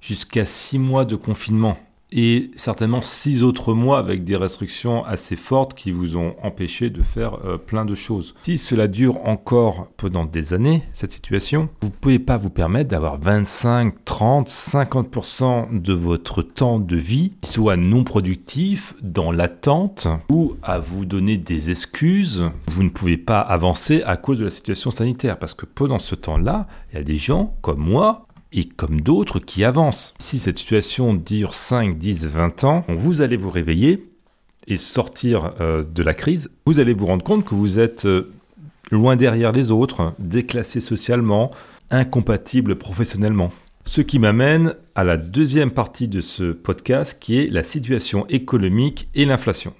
[0.00, 1.76] jusqu'à six mois de confinement
[2.12, 7.02] et certainement six autres mois avec des restrictions assez fortes qui vous ont empêché de
[7.02, 8.34] faire euh, plein de choses.
[8.42, 12.90] Si cela dure encore pendant des années, cette situation, vous ne pouvez pas vous permettre
[12.90, 20.54] d'avoir 25, 30, 50% de votre temps de vie soit non productif, dans l'attente ou
[20.62, 22.44] à vous donner des excuses.
[22.68, 26.14] Vous ne pouvez pas avancer à cause de la situation sanitaire parce que pendant ce
[26.14, 30.14] temps-là, il y a des gens comme moi et comme d'autres qui avancent.
[30.18, 34.08] Si cette situation dure 5, 10, 20 ans, vous allez vous réveiller
[34.66, 38.32] et sortir euh, de la crise, vous allez vous rendre compte que vous êtes euh,
[38.90, 41.50] loin derrière les autres, déclassé socialement,
[41.90, 43.52] incompatible professionnellement.
[43.84, 49.08] Ce qui m'amène à la deuxième partie de ce podcast qui est la situation économique
[49.14, 49.74] et l'inflation.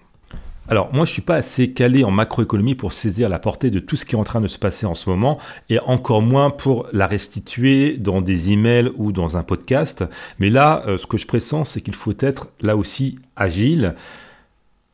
[0.73, 3.95] Alors moi je suis pas assez calé en macroéconomie pour saisir la portée de tout
[3.95, 6.87] ce qui est en train de se passer en ce moment et encore moins pour
[6.95, 10.03] la restituer dans des emails ou dans un podcast.
[10.39, 13.97] Mais là euh, ce que je pressens c'est qu'il faut être là aussi agile.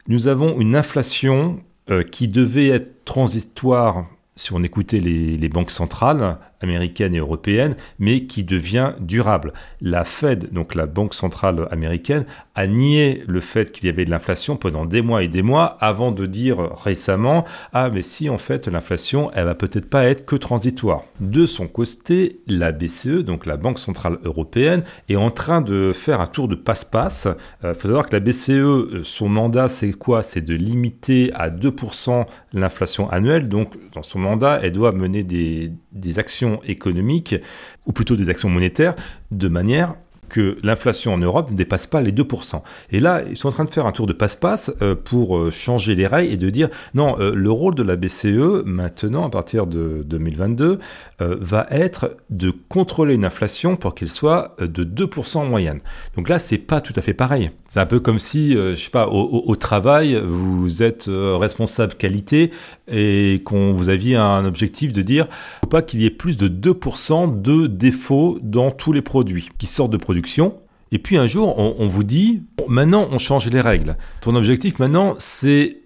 [0.08, 1.60] Nous avons une inflation
[1.92, 8.24] euh, qui devait être transitoire si on écoutait les, banques centrales américaines et européennes, mais
[8.24, 9.52] qui devient durable.
[9.80, 14.10] La Fed, donc la banque centrale américaine, a nié le fait qu'il y avait de
[14.10, 18.38] l'inflation pendant des mois et des mois avant de dire récemment ah mais si en
[18.38, 21.04] fait l'inflation elle va peut-être pas être que transitoire.
[21.20, 26.20] De son côté, la BCE, donc la Banque centrale européenne, est en train de faire
[26.20, 27.28] un tour de passe-passe.
[27.62, 30.22] Il euh, faut savoir que la BCE, euh, son mandat c'est quoi?
[30.22, 33.48] C'est de limiter à 2% l'inflation annuelle.
[33.48, 37.36] Donc dans son mandat, elle doit mener des, des actions économiques,
[37.86, 38.94] ou plutôt des actions monétaires,
[39.30, 39.94] de manière
[40.28, 42.62] que l'inflation en Europe ne dépasse pas les 2%.
[42.90, 45.50] Et là, ils sont en train de faire un tour de passe-passe euh, pour euh,
[45.50, 49.30] changer les règles et de dire non, euh, le rôle de la BCE, maintenant, à
[49.30, 50.78] partir de 2022,
[51.20, 55.80] va être de contrôler une inflation pour qu'elle soit de 2% en moyenne.
[56.16, 57.50] Donc là, c'est pas tout à fait pareil.
[57.70, 62.52] C'est un peu comme si, je sais pas, au, travail, vous êtes responsable qualité
[62.86, 65.26] et qu'on vous aviez un objectif de dire
[65.68, 69.92] pas qu'il y ait plus de 2% de défauts dans tous les produits qui sortent
[69.92, 70.17] de produits
[70.90, 73.96] et puis un jour, on, vous dit, maintenant on change les règles.
[74.20, 75.80] Ton objectif maintenant, c'est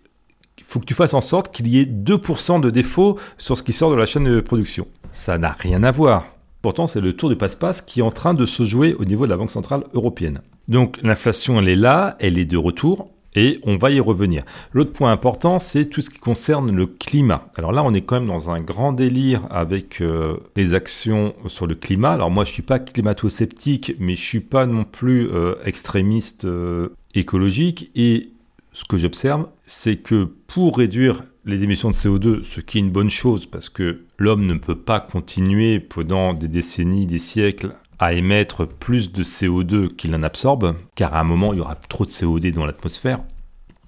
[0.69, 3.75] faut que tu fasses en sorte qu'il y ait 2% de défauts sur ce qui
[3.75, 4.87] sort de la chaîne de production.
[5.13, 6.27] Ça n'a rien à voir.
[6.63, 9.27] Pourtant, c'est le tour du passe-passe qui est en train de se jouer au niveau
[9.27, 10.41] de la Banque Centrale Européenne.
[10.69, 13.11] Donc l'inflation, elle est là, elle est de retour.
[13.35, 14.45] Et on va y revenir.
[14.73, 17.51] L'autre point important, c'est tout ce qui concerne le climat.
[17.57, 21.67] Alors là, on est quand même dans un grand délire avec euh, les actions sur
[21.67, 22.13] le climat.
[22.13, 26.91] Alors moi, je suis pas climato-sceptique, mais je suis pas non plus euh, extrémiste euh,
[27.15, 27.91] écologique.
[27.95, 28.31] Et
[28.73, 32.91] ce que j'observe, c'est que pour réduire les émissions de CO2, ce qui est une
[32.91, 38.15] bonne chose parce que l'homme ne peut pas continuer pendant des décennies, des siècles à
[38.15, 42.05] émettre plus de CO2 qu'il en absorbe, car à un moment, il y aura trop
[42.05, 43.21] de CO2 dans l'atmosphère.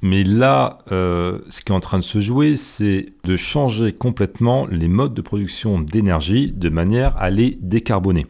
[0.02, 4.68] Mais là, euh, ce qui est en train de se jouer, c'est de changer complètement
[4.70, 8.26] les modes de production d'énergie de manière à les décarboner.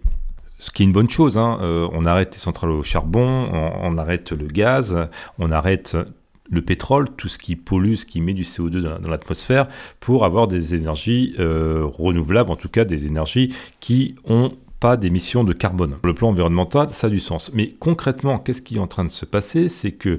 [0.58, 1.36] Ce qui est une bonne chose.
[1.36, 1.58] Hein.
[1.60, 4.96] Euh, on arrête les centrales au charbon, on, arrête le gaz,
[5.38, 5.98] on arrête
[6.50, 9.66] le pétrole, tout ce qui pollue, ce qui met du CO2 dans l'atmosphère,
[10.00, 15.44] pour avoir des énergies euh, renouvelables, en tout cas des énergies qui ont pas d'émissions
[15.44, 15.96] de carbone.
[16.04, 17.50] Le plan environnemental, ça a du sens.
[17.54, 19.68] Mais concrètement, qu'est-ce qui est en train de se passer?
[19.68, 20.18] C'est que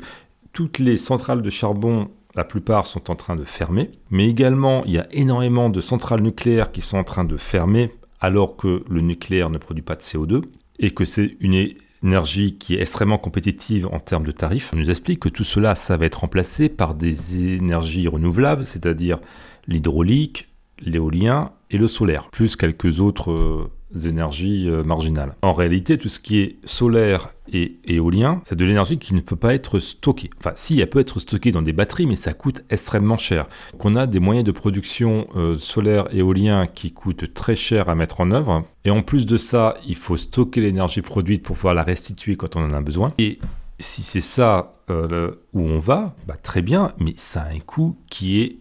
[0.53, 4.91] toutes les centrales de charbon la plupart sont en train de fermer, mais également il
[4.91, 9.01] y a énormément de centrales nucléaires qui sont en train de fermer alors que le
[9.01, 10.41] nucléaire ne produit pas de CO2
[10.79, 11.69] et que c'est une
[12.03, 14.71] énergie qui est extrêmement compétitive en termes de tarifs.
[14.73, 19.19] On nous explique que tout cela, ça va être remplacé par des énergies renouvelables, c'est-à-dire
[19.67, 23.71] l'hydraulique, l'éolien et le solaire, plus quelques autres euh,
[24.03, 25.35] énergies euh, marginales.
[25.41, 29.35] En réalité, tout ce qui est solaire et éolien, c'est de l'énergie qui ne peut
[29.35, 30.29] pas être stockée.
[30.39, 33.47] Enfin, si, elle peut être stockée dans des batteries, mais ça coûte extrêmement cher.
[33.73, 37.89] Donc, on a des moyens de production euh, solaire et éolien qui coûtent très cher
[37.89, 38.63] à mettre en œuvre.
[38.83, 42.55] Et en plus de ça, il faut stocker l'énergie produite pour pouvoir la restituer quand
[42.55, 43.11] on en a besoin.
[43.17, 43.39] Et
[43.79, 47.97] si c'est ça euh, où on va, bah, très bien, mais ça a un coût
[48.09, 48.57] qui est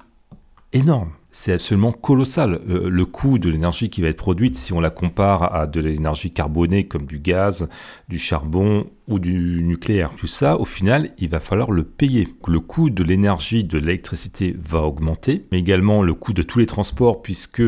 [0.72, 2.60] énorme c'est absolument colossal.
[2.64, 6.30] Le, coût de l'énergie qui va être produite, si on la compare à de l'énergie
[6.30, 7.68] carbonée comme du gaz,
[8.08, 12.28] du charbon ou du nucléaire, tout ça, au final, il va falloir le payer.
[12.46, 16.66] Le coût de l'énergie, de l'électricité va augmenter, mais également le coût de tous les
[16.66, 17.62] transports, puisque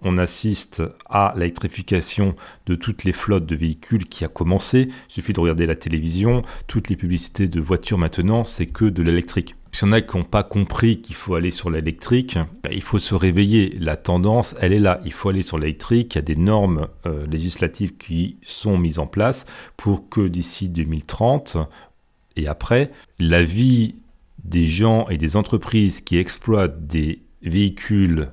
[0.00, 2.34] on assiste à l'électrification
[2.66, 4.88] de toutes les flottes de véhicules qui a commencé.
[4.88, 9.00] Il suffit de regarder la télévision, toutes les publicités de voitures maintenant, c'est que de
[9.00, 9.54] l'électrique.
[9.74, 12.98] Si on a qui n'ont pas compris qu'il faut aller sur l'électrique, ben, il faut
[12.98, 13.76] se réveiller.
[13.80, 15.00] La tendance, elle est là.
[15.04, 16.14] Il faut aller sur l'électrique.
[16.14, 20.68] Il y a des normes euh, législatives qui sont mises en place pour que d'ici
[20.68, 21.56] 2030
[22.36, 23.96] et après, la vie
[24.44, 28.32] des gens et des entreprises qui exploitent des véhicules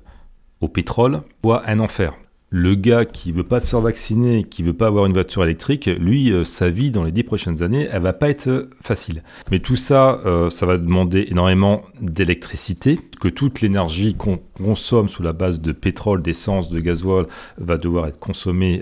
[0.62, 2.15] au pétrole soit un enfer
[2.51, 5.85] le gars qui veut pas se faire vacciner, qui veut pas avoir une voiture électrique,
[5.85, 9.23] lui, euh, sa vie dans les dix prochaines années, elle va pas être euh, facile.
[9.51, 15.21] Mais tout ça, euh, ça va demander énormément d'électricité, que toute l'énergie qu'on consomme sous
[15.21, 18.81] la base de pétrole, d'essence, de gasoil, va devoir être consommée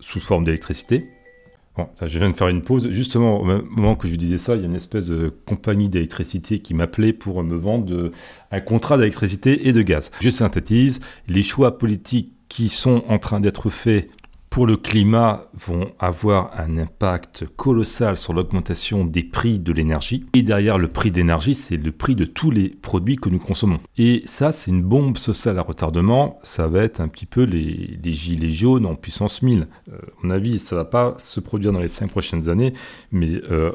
[0.00, 1.04] sous forme d'électricité.
[1.76, 2.90] Bon, je viens de faire une pause.
[2.90, 6.58] Justement, au moment que je disais ça, il y a une espèce de compagnie d'électricité
[6.58, 8.10] qui m'appelait pour me vendre
[8.50, 10.10] un contrat d'électricité et de gaz.
[10.20, 14.10] Je synthétise, les choix politiques qui sont en train d'être faits
[14.50, 20.26] pour le climat vont avoir un impact colossal sur l'augmentation des prix de l'énergie.
[20.34, 23.80] Et derrière le prix d'énergie, c'est le prix de tous les produits que nous consommons.
[23.96, 26.38] Et ça, c'est une bombe sociale à retardement.
[26.42, 29.66] Ça va être un petit peu les, gilets jaunes en puissance 1000.
[29.90, 32.74] Euh, à mon avis, ça va pas se produire dans les cinq prochaines années,
[33.12, 33.72] mais euh,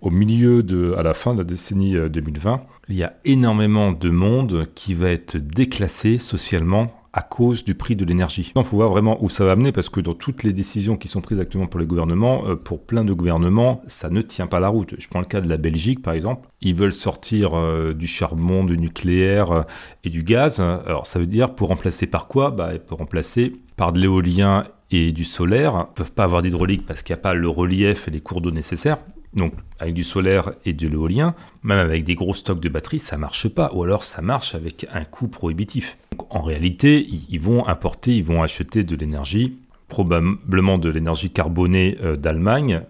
[0.00, 2.56] au milieu de, à la fin de la décennie 2020, euh,
[2.88, 7.96] il y a énormément de monde qui va être déclassé socialement à cause du prix
[7.96, 8.52] de l'énergie.
[8.54, 11.08] Il faut voir vraiment où ça va amener parce que dans toutes les décisions qui
[11.08, 14.60] sont prises actuellement pour les gouvernements, euh, pour plein de gouvernements, ça ne tient pas
[14.60, 14.94] la route.
[14.98, 16.48] Je prends le cas de la Belgique par exemple.
[16.60, 19.62] Ils veulent sortir euh, du charbon, du nucléaire euh,
[20.04, 20.60] et du gaz.
[20.60, 22.52] Alors ça veut dire pour remplacer par quoi?
[22.52, 25.72] Bah, Pour remplacer par de l'éolien et du solaire.
[25.74, 28.20] Ils ne peuvent pas avoir d'hydraulique parce qu'il n'y a pas le relief et les
[28.20, 28.98] cours d'eau nécessaires.
[29.34, 33.16] Donc avec du solaire et de l'éolien, même avec des gros stocks de batteries, ça
[33.16, 33.70] marche pas.
[33.74, 35.98] Ou alors ça marche avec un coût prohibitif.
[36.30, 42.16] en réalité, ils vont importer, ils vont acheter de l'énergie, probablement de l'énergie carbonée euh,
[42.16, 42.82] d'Allemagne,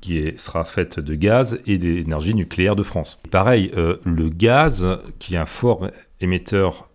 [0.00, 3.20] qui sera faite de gaz et d'énergie nucléaire de France.
[3.30, 5.88] Pareil, euh, le gaz, qui est un fort
[6.20, 6.88] émetteur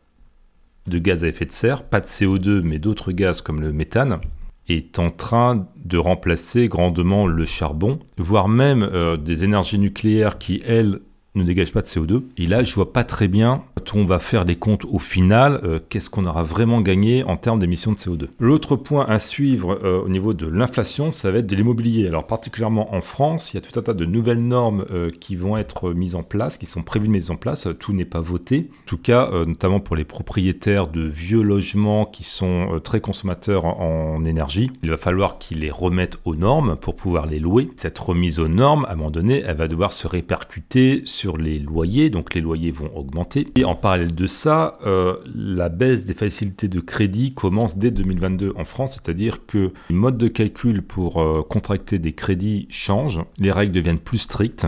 [0.87, 4.19] de gaz à effet de serre, pas de CO2 mais d'autres gaz comme le méthane,
[4.67, 10.61] est en train de remplacer grandement le charbon, voire même euh, des énergies nucléaires qui,
[10.65, 10.99] elles,
[11.37, 12.23] ne dégage pas de CO2.
[12.37, 15.59] Et là, je vois pas très bien, quand on va faire des comptes au final,
[15.63, 18.27] euh, qu'est-ce qu'on aura vraiment gagné en termes d'émissions de CO2.
[18.39, 22.07] L'autre point à suivre euh, au niveau de l'inflation, ça va être de l'immobilier.
[22.07, 25.35] Alors particulièrement en France, il y a tout un tas de nouvelles normes euh, qui
[25.35, 27.67] vont être mises en place, qui sont prévues de mise en place.
[27.79, 28.69] Tout n'est pas voté.
[28.83, 34.23] En tout cas, notamment pour les propriétaires de vieux logements qui sont très consommateurs en
[34.25, 37.69] énergie, il va falloir qu'ils les remettent aux normes pour pouvoir les louer.
[37.75, 41.59] Cette remise aux normes, à un moment donné, elle va devoir se répercuter sur les
[41.59, 43.47] loyers, donc les loyers vont augmenter.
[43.57, 48.53] Et en parallèle de ça, euh, la baisse des facilités de crédit commence dès 2022
[48.55, 53.51] en France, c'est-à-dire que le mode de calcul pour euh, contracter des crédits change, les
[53.51, 54.65] règles deviennent plus strictes.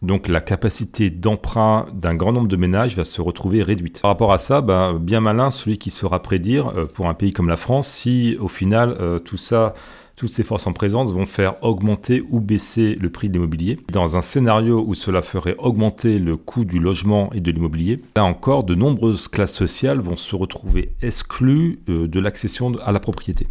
[0.00, 4.00] Donc la capacité d'emprunt d'un grand nombre de ménages va se retrouver réduite.
[4.02, 7.32] Par rapport à ça, ben, bien malin celui qui saura prédire euh, pour un pays
[7.32, 9.74] comme la France si au final tout ça
[10.22, 13.80] toutes ces forces en présence vont faire augmenter ou baisser le prix de l'immobilier.
[13.90, 18.22] Dans un scénario où cela ferait augmenter le coût du logement et de l'immobilier, là
[18.22, 23.48] encore, de nombreuses classes sociales vont se retrouver exclues euh, de l'accession à la propriété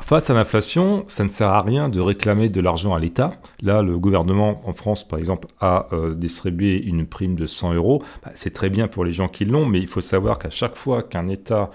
[0.00, 3.32] Face à l'inflation, ça ne sert à rien de réclamer de l'argent à l'État.
[3.60, 8.02] Là, le gouvernement en France, par exemple, a euh, distribué une prime de 100 euros.
[8.24, 10.76] Bah, c'est très bien pour les gens qui l'ont, mais il faut savoir qu'à chaque
[10.76, 11.70] fois qu'un État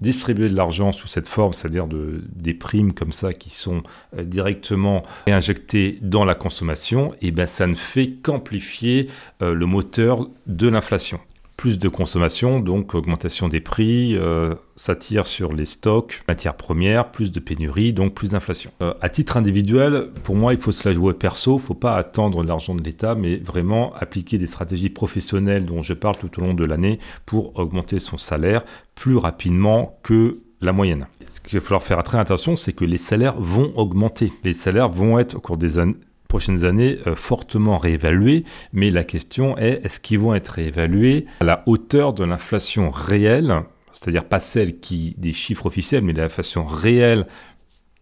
[0.00, 3.82] distribue de l'argent sous cette forme, c'est-à-dire de, des primes comme ça qui sont
[4.16, 9.08] euh, directement réinjectées dans la consommation, et eh ben ça ne fait qu'amplifier
[9.42, 11.20] euh, le moteur de l'inflation
[11.60, 17.10] plus de consommation, donc augmentation des prix, euh, ça tire sur les stocks, matières premières,
[17.10, 18.70] plus de pénurie, donc plus d'inflation.
[18.80, 22.42] Euh, à titre individuel, pour moi, il faut se la jouer perso, faut pas attendre
[22.42, 26.54] l'argent de l'État, mais vraiment appliquer des stratégies professionnelles dont je parle tout au long
[26.54, 31.08] de l'année pour augmenter son salaire plus rapidement que la moyenne.
[31.28, 34.32] Ce qu'il va falloir faire très attention, c'est que les salaires vont augmenter.
[34.44, 35.96] Les salaires vont être au cours des années
[36.30, 41.44] prochaines années euh, fortement réévalués, mais la question est est-ce qu'ils vont être réévalués à
[41.44, 47.26] la hauteur de l'inflation réelle, c'est-à-dire pas celle qui des chiffres officiels, mais l'inflation réelle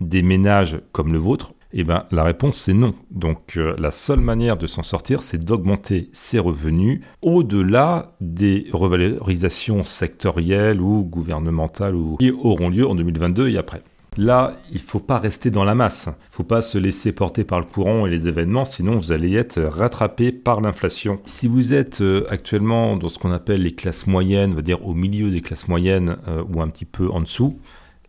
[0.00, 1.54] des ménages comme le vôtre?
[1.72, 2.94] Eh ben, la réponse c'est non.
[3.10, 9.84] Donc euh, la seule manière de s'en sortir, c'est d'augmenter ses revenus au-delà des revalorisations
[9.84, 13.82] sectorielles ou gouvernementales ou qui auront lieu en 2022 et après.
[14.16, 16.06] Là, il ne faut pas rester dans la masse.
[16.06, 19.12] Il ne faut pas se laisser porter par le courant et les événements, sinon vous
[19.12, 21.20] allez être rattrapé par l'inflation.
[21.24, 24.86] Si vous êtes euh, actuellement dans ce qu'on appelle les classes moyennes, on va dire
[24.86, 27.59] au milieu des classes moyennes euh, ou un petit peu en dessous,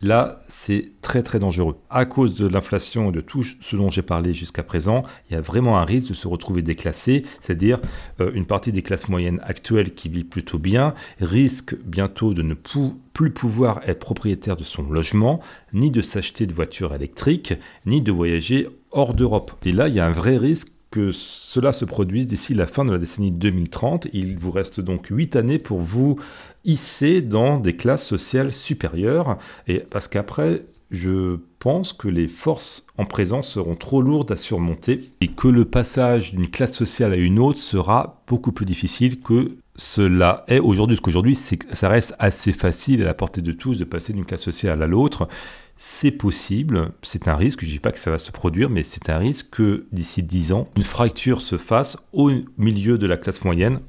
[0.01, 1.75] Là, c'est très très dangereux.
[1.89, 5.35] À cause de l'inflation et de tout ce dont j'ai parlé jusqu'à présent, il y
[5.35, 7.79] a vraiment un risque de se retrouver déclassé, c'est-à-dire
[8.21, 12.53] euh, une partie des classes moyennes actuelles qui vit plutôt bien risque bientôt de ne
[12.53, 15.41] plus pouvoir être propriétaire de son logement,
[15.73, 17.53] ni de s'acheter de voitures électriques,
[17.85, 19.51] ni de voyager hors d'Europe.
[19.65, 22.83] Et là, il y a un vrai risque que cela se produise d'ici la fin
[22.83, 24.07] de la décennie 2030.
[24.13, 26.19] Il vous reste donc 8 années pour vous
[27.21, 29.37] dans des classes sociales supérieures.
[29.67, 34.99] Et parce qu'après, je pense que les forces en présence seront trop lourdes à surmonter
[35.21, 39.57] et que le passage d'une classe sociale à une autre sera beaucoup plus difficile que
[39.75, 40.95] cela est aujourd'hui.
[40.95, 44.43] Parce qu'aujourd'hui, ça reste assez facile à la portée de tous de passer d'une classe
[44.43, 45.27] sociale à l'autre.
[45.77, 48.83] C'est possible, c'est un risque, je ne dis pas que ça va se produire, mais
[48.83, 53.15] c'est un risque que d'ici 10 ans, une fracture se fasse au milieu de la
[53.15, 53.79] classe moyenne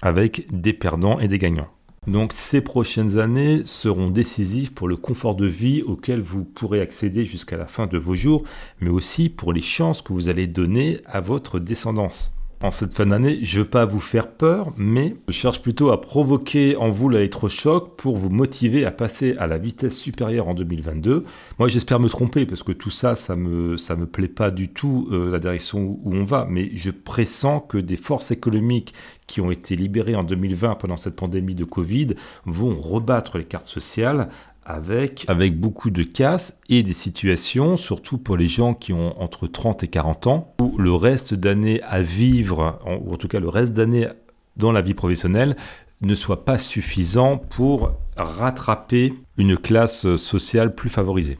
[0.00, 1.68] avec des perdants et des gagnants.
[2.06, 7.24] Donc ces prochaines années seront décisives pour le confort de vie auquel vous pourrez accéder
[7.24, 8.44] jusqu'à la fin de vos jours,
[8.80, 12.34] mais aussi pour les chances que vous allez donner à votre descendance
[12.64, 15.90] en cette fin d'année, je ne veux pas vous faire peur, mais je cherche plutôt
[15.90, 20.54] à provoquer en vous l'électrochoc pour vous motiver à passer à la vitesse supérieure en
[20.54, 21.24] 2022.
[21.58, 25.08] Moi, j'espère me tromper parce que tout ça, ça me, me plaît pas du tout
[25.12, 28.94] euh, la direction où on va, mais je pressens que des forces économiques
[29.26, 32.14] qui ont été libérées en 2020 pendant cette pandémie de Covid
[32.46, 34.28] vont rebattre les cartes sociales
[34.64, 35.26] avec,
[35.58, 39.88] beaucoup de casse et des situations, surtout pour les gens qui ont entre 30 et
[39.88, 44.08] 40 ans, où le reste d'année à vivre, ou en tout cas le reste d'année
[44.56, 45.56] dans la vie professionnelle,
[46.00, 51.38] ne soit pas suffisant pour rattraper une classe sociale plus favorisée.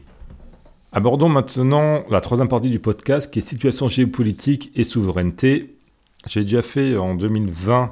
[0.91, 5.75] Abordons maintenant la troisième partie du podcast qui est situation géopolitique et souveraineté.
[6.27, 7.91] J'ai déjà fait en 2020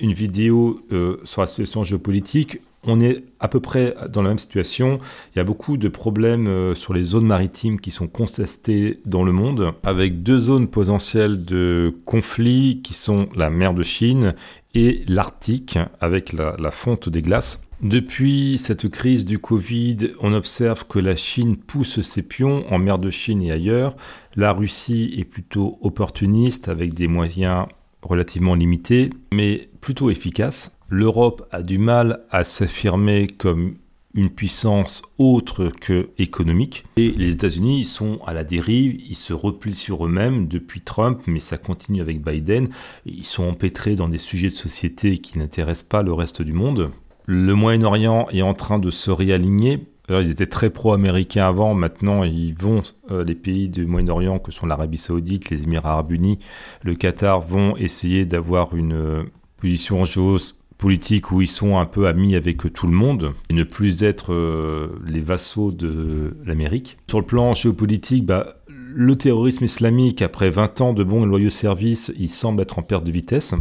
[0.00, 4.38] une vidéo euh, sur la situation géopolitique on est à peu près dans la même
[4.38, 4.98] situation.
[5.34, 9.24] Il y a beaucoup de problèmes euh, sur les zones maritimes qui sont contestées dans
[9.24, 14.34] le monde, avec deux zones potentielles de conflit qui sont la mer de Chine
[14.74, 17.62] et l'Arctique, avec la, la fonte des glaces.
[17.82, 22.98] Depuis cette crise du Covid, on observe que la Chine pousse ses pions en mer
[22.98, 23.96] de Chine et ailleurs.
[24.36, 27.66] La Russie est plutôt opportuniste avec des moyens
[28.02, 33.76] relativement limités, mais plutôt efficaces l'Europe a du mal à s'affirmer comme
[34.14, 36.84] une puissance autre que économique.
[36.98, 41.40] Et les États-Unis sont à la dérive, ils se replient sur eux-mêmes depuis Trump, mais
[41.40, 42.68] ça continue avec Biden.
[43.06, 46.90] Ils sont empêtrés dans des sujets de société qui n'intéressent pas le reste du monde.
[47.24, 49.86] Le Moyen-Orient est en train de se réaligner.
[50.10, 54.52] Alors, ils étaient très pro-américains avant, maintenant ils vont, euh, les pays du Moyen-Orient que
[54.52, 56.38] sont l'Arabie Saoudite, les Émirats Arabes Unis,
[56.82, 59.22] le Qatar, vont essayer d'avoir une euh,
[59.56, 63.62] position géopolitique politique où ils sont un peu amis avec tout le monde et ne
[63.62, 66.98] plus être euh, les vassaux de l'Amérique.
[67.08, 71.50] Sur le plan géopolitique, bah, le terrorisme islamique, après 20 ans de bons et loyaux
[71.50, 73.54] services, il semble être en perte de vitesse.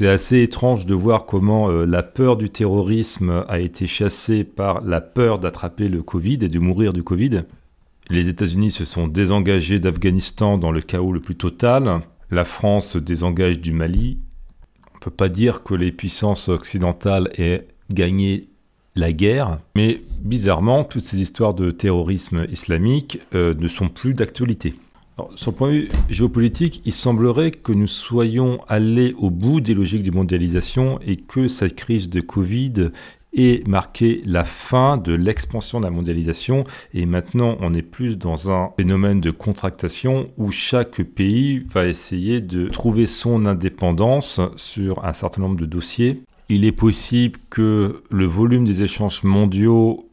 [0.00, 4.80] C'est assez étrange de voir comment euh, la peur du terrorisme a été chassée par
[4.80, 7.44] la peur d'attraper le Covid et de mourir du Covid.
[8.10, 12.00] Les États-Unis se sont désengagés d'Afghanistan dans le chaos le plus total.
[12.32, 14.18] La France se désengage du Mali
[15.04, 18.48] peut pas dire que les puissances occidentales aient gagné
[18.96, 19.58] la guerre.
[19.76, 24.74] Mais bizarrement, toutes ces histoires de terrorisme islamique euh, ne sont plus d'actualité.
[25.36, 29.72] Sur le point de vue géopolitique, il semblerait que nous soyons allés au bout des
[29.72, 32.90] logiques de mondialisation et que cette crise de Covid
[33.36, 36.64] ait marqué la fin de l'expansion de la mondialisation.
[36.92, 42.40] Et maintenant, on est plus dans un phénomène de contractation où chaque pays va essayer
[42.40, 46.22] de trouver son indépendance sur un certain nombre de dossiers.
[46.48, 50.08] Il est possible que le volume des échanges mondiaux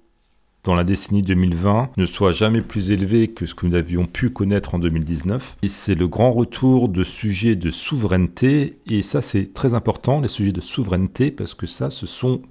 [0.63, 4.29] dans la décennie 2020 ne soit jamais plus élevé que ce que nous avions pu
[4.29, 5.57] connaître en 2019.
[5.63, 8.77] Et c'est le grand retour de sujets de souveraineté.
[8.87, 12.41] Et ça, c'est très important, les sujets de souveraineté, parce que ça, ce sont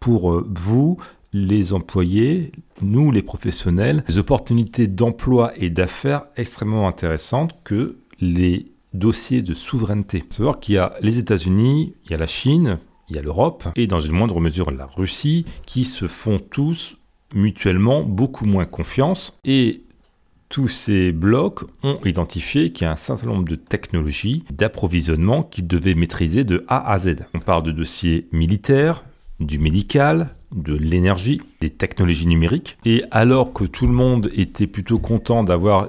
[0.00, 0.98] pour euh, vous,
[1.32, 9.42] les employés, nous, les professionnels, des opportunités d'emploi et d'affaires extrêmement intéressantes que les dossiers
[9.42, 10.18] de souveraineté.
[10.18, 12.78] Il faut savoir qu'il y a les États-Unis, il y a la Chine,
[13.08, 16.96] il y a l'Europe et dans une moindre mesure la Russie qui se font tous
[17.34, 19.82] mutuellement beaucoup moins confiance et
[20.48, 25.66] tous ces blocs ont identifié qu'il y a un certain nombre de technologies d'approvisionnement qu'ils
[25.66, 27.16] devaient maîtriser de A à Z.
[27.34, 29.04] On parle de dossiers militaires,
[29.40, 32.78] du médical, de l'énergie, des technologies numériques.
[32.84, 35.88] Et alors que tout le monde était plutôt content d'avoir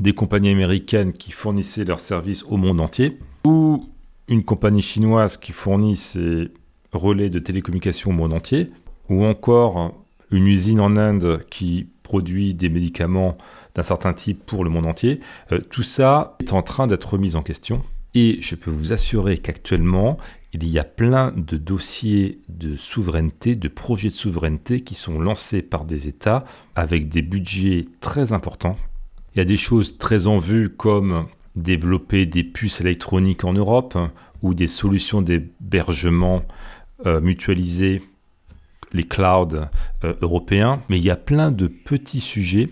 [0.00, 3.86] des compagnies américaines qui fournissaient leurs services au monde entier, ou
[4.28, 6.48] une compagnie chinoise qui fournit ses
[6.92, 8.70] relais de télécommunications au monde entier,
[9.08, 9.94] ou encore
[10.30, 13.36] une usine en Inde qui produit des médicaments
[13.74, 15.20] d'un certain type pour le monde entier,
[15.52, 17.82] euh, tout ça est en train d'être remis en question.
[18.14, 20.18] Et je peux vous assurer qu'actuellement,
[20.52, 25.62] il y a plein de dossiers de souveraineté, de projets de souveraineté qui sont lancés
[25.62, 26.44] par des États
[26.76, 28.76] avec des budgets très importants.
[29.34, 33.98] Il y a des choses très en vue comme développer des puces électroniques en Europe
[34.42, 36.42] ou des solutions d'hébergement
[37.06, 38.02] euh, mutualisées
[38.94, 39.66] les clouds
[40.04, 42.70] euh, européens, mais il y a plein de petits sujets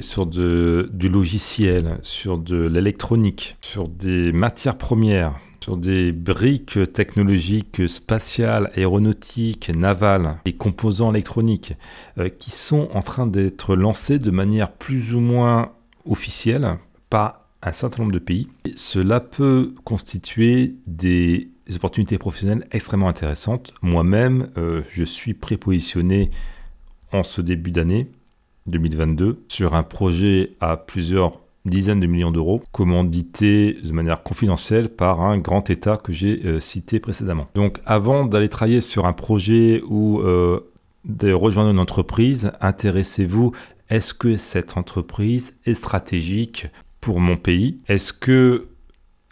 [0.00, 8.70] sur du logiciel, sur de l'électronique, sur des matières premières, sur des briques technologiques spatiales,
[8.74, 11.74] aéronautiques, navales, des composants électroniques,
[12.18, 15.72] euh, qui sont en train d'être lancés de manière plus ou moins
[16.06, 16.78] officielle
[17.10, 18.48] par un certain nombre de pays.
[18.76, 23.72] cela peut constituer des opportunités professionnelles extrêmement intéressantes.
[23.82, 26.30] Moi-même, euh, je suis prépositionné
[27.12, 28.10] en ce début d'année
[28.66, 35.20] 2022 sur un projet à plusieurs dizaines de millions d'euros, commandité de manière confidentielle par
[35.20, 37.48] un grand État que j'ai euh, cité précédemment.
[37.54, 40.60] Donc avant d'aller travailler sur un projet ou euh,
[41.04, 43.52] de rejoindre une entreprise, intéressez-vous,
[43.90, 46.66] est-ce que cette entreprise est stratégique
[47.00, 47.78] pour mon pays?
[47.88, 48.67] Est-ce que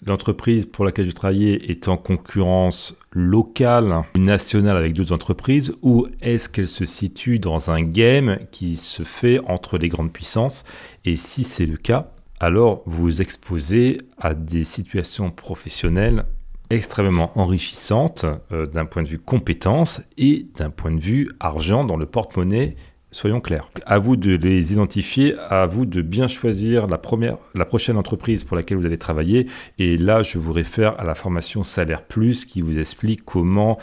[0.07, 6.49] l'entreprise pour laquelle je travaillais est en concurrence locale nationale avec d'autres entreprises ou est-ce
[6.49, 10.65] qu'elle se situe dans un game qui se fait entre les grandes puissances?
[11.05, 16.25] Et si c'est le cas, alors vous vous exposez à des situations professionnelles
[16.71, 21.97] extrêmement enrichissantes euh, d'un point de vue compétence et d'un point de vue argent dans
[21.97, 22.77] le porte-monnaie
[23.17, 23.71] Soyons clairs.
[23.87, 28.45] À vous de les identifier, à vous de bien choisir la, première, la prochaine entreprise
[28.45, 29.47] pour laquelle vous allez travailler.
[29.79, 33.79] Et là, je vous réfère à la formation Salaire Plus qui vous explique comment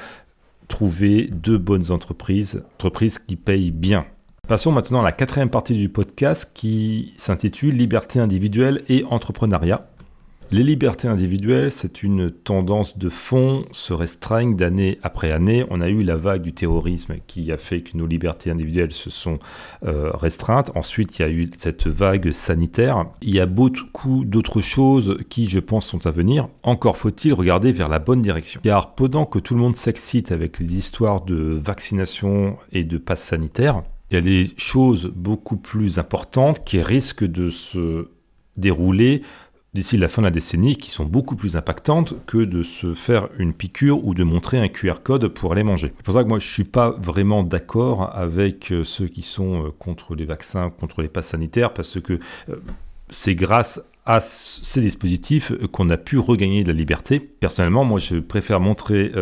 [0.67, 4.05] trouver deux bonnes entreprises, entreprises qui payent bien.
[4.47, 9.87] Passons maintenant à la quatrième partie du podcast qui s'intitule Liberté individuelle et entrepreneuriat.
[10.51, 15.65] Les libertés individuelles, c'est une tendance de fond, se restreignent d'année après année.
[15.69, 19.09] On a eu la vague du terrorisme qui a fait que nos libertés individuelles se
[19.09, 19.39] sont
[19.85, 20.71] euh, restreintes.
[20.75, 23.05] Ensuite, il y a eu cette vague sanitaire.
[23.21, 26.49] Il y a beaucoup d'autres choses qui, je pense, sont à venir.
[26.61, 28.61] Encore faut-il regarder vers la bonne direction.
[28.63, 33.23] Car pendant que tout le monde s'excite avec les histoires de vaccination et de passe
[33.23, 38.07] sanitaire, il y a des choses beaucoup plus importantes qui risquent de se
[38.57, 39.23] dérouler
[39.73, 43.29] d'ici la fin de la décennie qui sont beaucoup plus impactantes que de se faire
[43.37, 45.93] une piqûre ou de montrer un QR code pour aller manger.
[45.97, 49.65] C'est pour ça que moi je suis pas vraiment d'accord avec euh, ceux qui sont
[49.65, 52.19] euh, contre les vaccins, contre les passes sanitaires, parce que
[52.49, 52.55] euh,
[53.09, 57.19] c'est grâce à ces dispositifs qu'on a pu regagner de la liberté.
[57.19, 59.13] Personnellement, moi je préfère montrer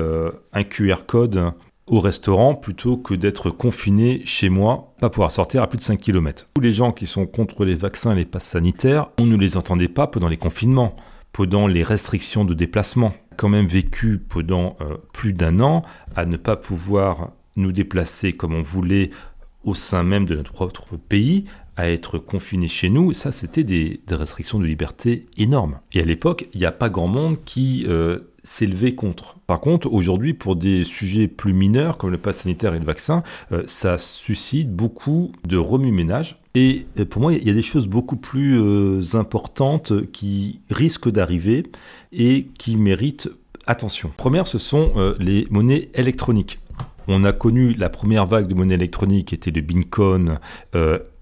[0.54, 1.54] un QR code
[1.92, 6.00] au restaurant plutôt que d'être confiné chez moi, pas pouvoir sortir à plus de 5
[6.00, 6.48] km.
[6.54, 9.58] Tous les gens qui sont contre les vaccins et les passes sanitaires, on ne les
[9.58, 10.96] entendait pas pendant les confinements,
[11.34, 13.14] pendant les restrictions de déplacement.
[13.36, 15.84] Quand même vécu pendant euh, plus d'un an
[16.16, 19.10] à ne pas pouvoir nous déplacer comme on voulait
[19.66, 21.44] au sein même de notre propre pays,
[21.76, 25.80] à être confiné chez nous, ça c'était des, restrictions de liberté énormes.
[25.94, 29.38] Et à l'époque, il n'y a pas grand monde qui euh, s'élever contre.
[29.48, 33.24] Par contre, aujourd'hui, pour des sujets plus mineurs comme le pass sanitaire et le vaccin,
[33.52, 36.40] euh, ça suscite beaucoup de remue-ménage.
[36.56, 41.12] Et euh, pour moi, il y a des choses beaucoup plus euh, importantes qui risquent
[41.12, 41.64] d'arriver
[42.12, 43.30] et qui méritent
[43.68, 44.12] attention.
[44.18, 46.60] Première, ce sont les monnaies électroniques.
[47.08, 50.40] On a connu la première vague de monnaie électronique qui était le Bitcoin,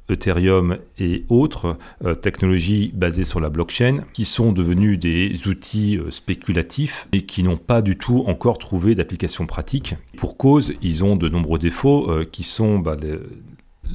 [0.09, 6.11] Ethereum et autres euh, technologies basées sur la blockchain qui sont devenues des outils euh,
[6.11, 9.95] spéculatifs et qui n'ont pas du tout encore trouvé d'application pratique.
[10.17, 12.97] Pour cause, ils ont de nombreux défauts euh, qui sont bah,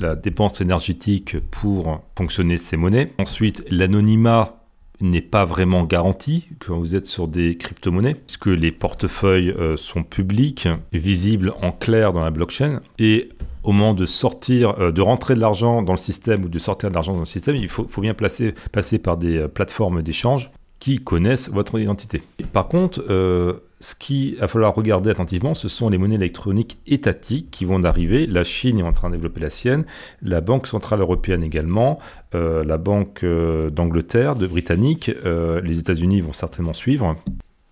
[0.01, 3.13] la dépense énergétique pour fonctionner ces monnaies.
[3.19, 4.61] Ensuite, l'anonymat
[5.01, 10.69] n'est pas vraiment garanti quand vous êtes sur des crypto-monnaies, puisque les portefeuilles sont publics,
[10.93, 13.29] visibles en clair dans la blockchain, et
[13.65, 16.91] au moment de sortir, euh, de rentrer de l'argent dans le système ou de sortir
[16.91, 20.99] de l'argent dans le système, il faut, bien passer par des euh, plateformes d'échange qui
[20.99, 22.23] connaissent votre identité.
[22.53, 27.51] par contre, euh, ce qu'il va falloir regarder attentivement, ce sont les monnaies électroniques étatiques
[27.51, 28.27] qui vont arriver.
[28.27, 29.85] La Chine est en train de développer la sienne,
[30.23, 31.99] la Banque Centrale Européenne également,
[32.33, 37.15] la Banque d'Angleterre, de Britannique, les États-Unis vont certainement suivre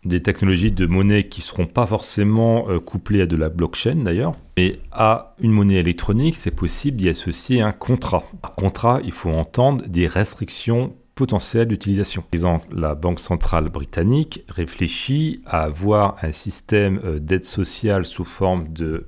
[0.05, 3.97] des technologies de monnaie qui ne seront pas forcément euh, couplées à de la blockchain
[3.97, 8.25] d'ailleurs, mais à une monnaie électronique, c'est possible d'y associer un contrat.
[8.41, 12.23] Par contrat, il faut entendre des restrictions potentielles d'utilisation.
[12.23, 18.25] Par exemple, la Banque centrale britannique réfléchit à avoir un système euh, d'aide sociale sous
[18.25, 19.07] forme de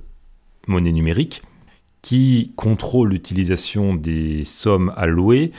[0.67, 1.41] monnaie numérique
[2.01, 5.51] qui contrôle l'utilisation des sommes allouées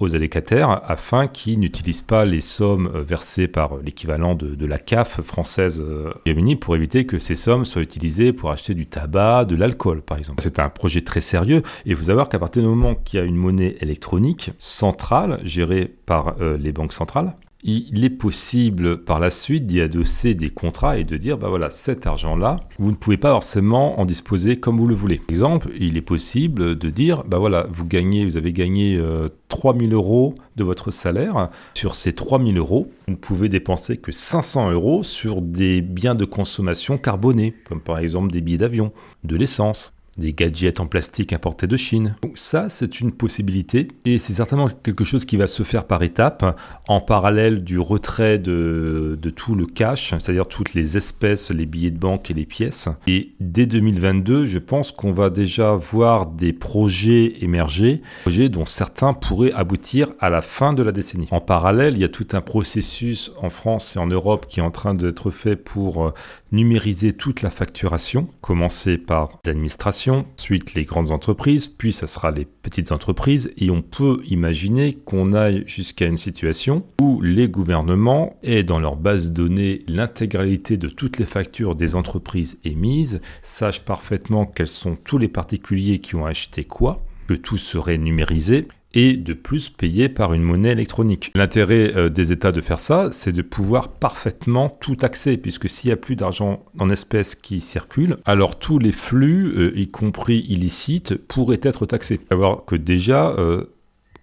[0.00, 5.20] aux allocataires afin qu'ils n'utilisent pas les sommes euh, versées par l'équivalent de, la CAF
[5.20, 9.56] française euh, au pour éviter que ces sommes soient utilisées pour acheter du tabac, de
[9.56, 10.42] l'alcool par exemple.
[10.42, 13.22] C'est un projet très sérieux et il faut savoir qu'à partir du moment qu'il y
[13.22, 17.34] a une monnaie électronique centrale gérée par euh, les banques centrales,
[17.64, 21.70] il est possible par la suite d'y adosser des contrats et de dire, bah voilà,
[21.70, 25.16] cet argent-là, vous ne pouvez pas forcément en disposer comme vous le voulez.
[25.16, 29.00] Par exemple, il est possible de dire, bah voilà, vous gagnez, vous avez gagné
[29.48, 31.48] 3000 euh, euros de votre salaire.
[31.72, 36.26] Sur ces 3000 euros, vous ne pouvez dépenser que 500 euros sur des biens de
[36.26, 38.92] consommation carbonés, comme par exemple des billets d'avion,
[39.24, 42.16] de l'essence des gadgets en plastique importés de Chine.
[42.22, 46.02] Donc ça, c'est une possibilité et c'est certainement quelque chose qui va se faire par
[46.02, 46.58] étapes
[46.88, 51.98] en parallèle du retrait de, tout le cash, c'est-à-dire toutes les espèces, les billets de
[51.98, 52.88] banque et les pièces.
[53.06, 59.14] Et dès 2022, je pense qu'on va déjà voir des projets émerger, projets dont certains
[59.14, 61.28] pourraient aboutir à la fin de la décennie.
[61.30, 64.62] En parallèle, il y a tout un processus en France et en Europe qui est
[64.62, 66.12] en train d'être fait pour
[66.54, 72.44] numériser toute la facturation, commencer par l'administration, ensuite les grandes entreprises, puis ce sera les
[72.44, 78.62] petites entreprises, et on peut imaginer qu'on aille jusqu'à une situation où les gouvernements aient
[78.62, 84.46] dans leur base de données l'intégralité de toutes les factures des entreprises émises, sachent parfaitement
[84.46, 89.32] quels sont tous les particuliers qui ont acheté quoi, que tout serait numérisé, et de
[89.32, 91.32] plus payer par une monnaie électronique.
[91.34, 95.88] L'intérêt euh, des États de faire ça, c'est de pouvoir parfaitement tout taxer, puisque s'il
[95.88, 100.44] n'y a plus d'argent en espèces qui circule, alors tous les flux, euh, y compris
[100.48, 102.20] illicites, pourraient être taxés.
[102.30, 103.64] Alors que déjà, euh,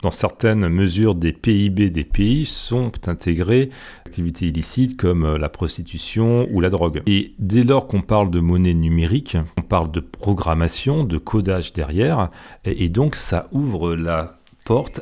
[0.01, 3.69] dans certaines mesures des PIB des pays sont intégrées
[4.03, 7.03] activités illicites comme la prostitution ou la drogue.
[7.05, 12.31] Et dès lors qu'on parle de monnaie numérique, on parle de programmation, de codage derrière,
[12.65, 14.40] et donc ça ouvre la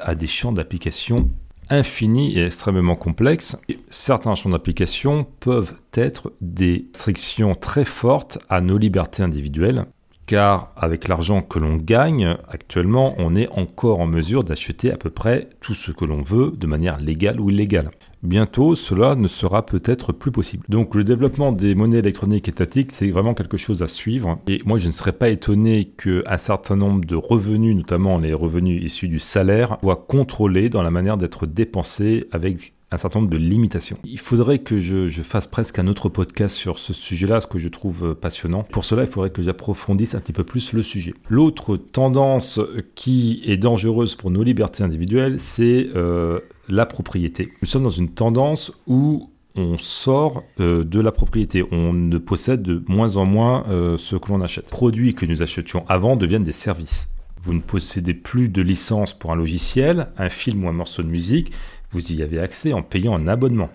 [0.01, 1.29] à des champs d'application
[1.69, 3.55] infinis et extrêmement complexes.
[3.91, 9.85] certains champs d'application peuvent être des restrictions très fortes à nos libertés individuelles,
[10.25, 15.11] car avec l'argent que l'on gagne actuellement, on est encore en mesure d'acheter à peu
[15.11, 17.91] près tout ce que l'on veut de manière légale ou illégale.
[18.21, 20.65] Bientôt, cela ne sera peut-être plus possible.
[20.67, 24.39] Donc le développement des monnaies électroniques étatiques, c'est vraiment quelque chose à suivre.
[24.47, 28.83] Et moi, je ne serais pas étonné qu'un certain nombre de revenus, notamment les revenus
[28.83, 33.37] issus du salaire, soient contrôlés dans la manière d'être dépensés avec un certain nombre de
[33.37, 33.97] limitations.
[34.03, 37.69] Il faudrait que je, fasse presque un autre podcast sur ce sujet-là, ce que je
[37.69, 38.63] trouve passionnant.
[38.63, 41.13] Pour cela, il faudrait que j'approfondisse un petit peu plus le sujet.
[41.29, 42.59] L'autre tendance
[42.95, 47.51] qui est dangereuse pour nos libertés individuelles, c'est euh, la propriété.
[47.61, 51.65] Nous sommes dans une tendance où on sort euh, de la propriété.
[51.71, 54.65] On ne possède de moins en moins euh, ce que l'on achète.
[54.65, 57.07] Les produits que nous achetions avant deviennent des services.
[57.43, 61.07] Vous ne possédez plus de licence pour un logiciel, un film ou un morceau de
[61.07, 61.51] musique,
[61.91, 63.69] vous y avez accès en payant un abonnement.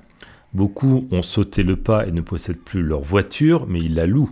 [0.52, 4.30] Beaucoup ont sauté le pas et ne possèdent plus leur voiture, mais ils la louent.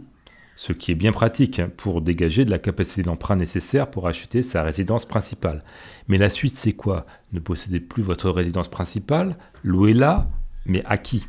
[0.55, 4.43] Ce qui est bien pratique hein, pour dégager de la capacité d'emprunt nécessaire pour acheter
[4.43, 5.65] sa résidence principale.
[6.07, 7.07] Mais la suite, c'est quoi?
[7.33, 10.31] Ne possédez plus votre résidence principale, louez-la,
[10.67, 11.27] mais à qui?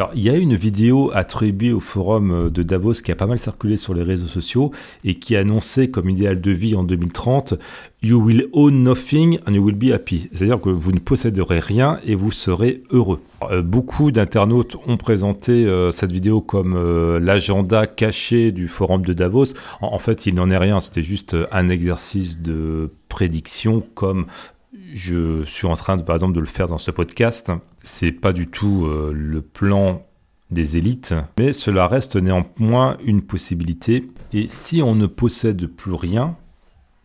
[0.00, 3.40] Alors, il y a une vidéo attribuée au forum de Davos qui a pas mal
[3.40, 4.70] circulé sur les réseaux sociaux
[5.02, 7.54] et qui annonçait comme idéal de vie en 2030
[8.00, 10.28] You will own nothing and you will be happy.
[10.32, 13.18] C'est-à-dire que vous ne posséderez rien et vous serez heureux.
[13.50, 19.12] Euh, beaucoup d'internautes ont présenté euh, cette vidéo comme euh, l'agenda caché du forum de
[19.12, 19.46] Davos.
[19.80, 20.78] En, fait, il n'en est rien.
[20.78, 24.26] C'était juste un exercice de prédiction comme
[24.72, 27.52] je suis en train, de, par exemple, de le faire dans ce podcast.
[27.82, 30.04] C'est pas du tout le plan
[30.50, 34.06] des élites, mais cela reste néanmoins une possibilité.
[34.32, 36.36] Et si on ne possède plus rien,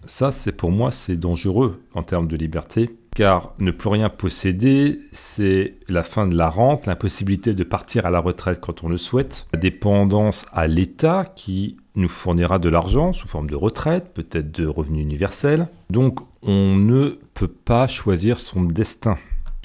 [0.05, 4.99] ça, c'est pour moi, c'est dangereux en termes de liberté, car ne plus rien posséder,
[5.11, 8.97] c'est la fin de la rente, l'impossibilité de partir à la retraite quand on le
[8.97, 14.51] souhaite, la dépendance à l'État qui nous fournira de l'argent sous forme de retraite, peut-être
[14.51, 15.68] de revenus universels.
[15.89, 19.18] Donc, on ne peut pas choisir son destin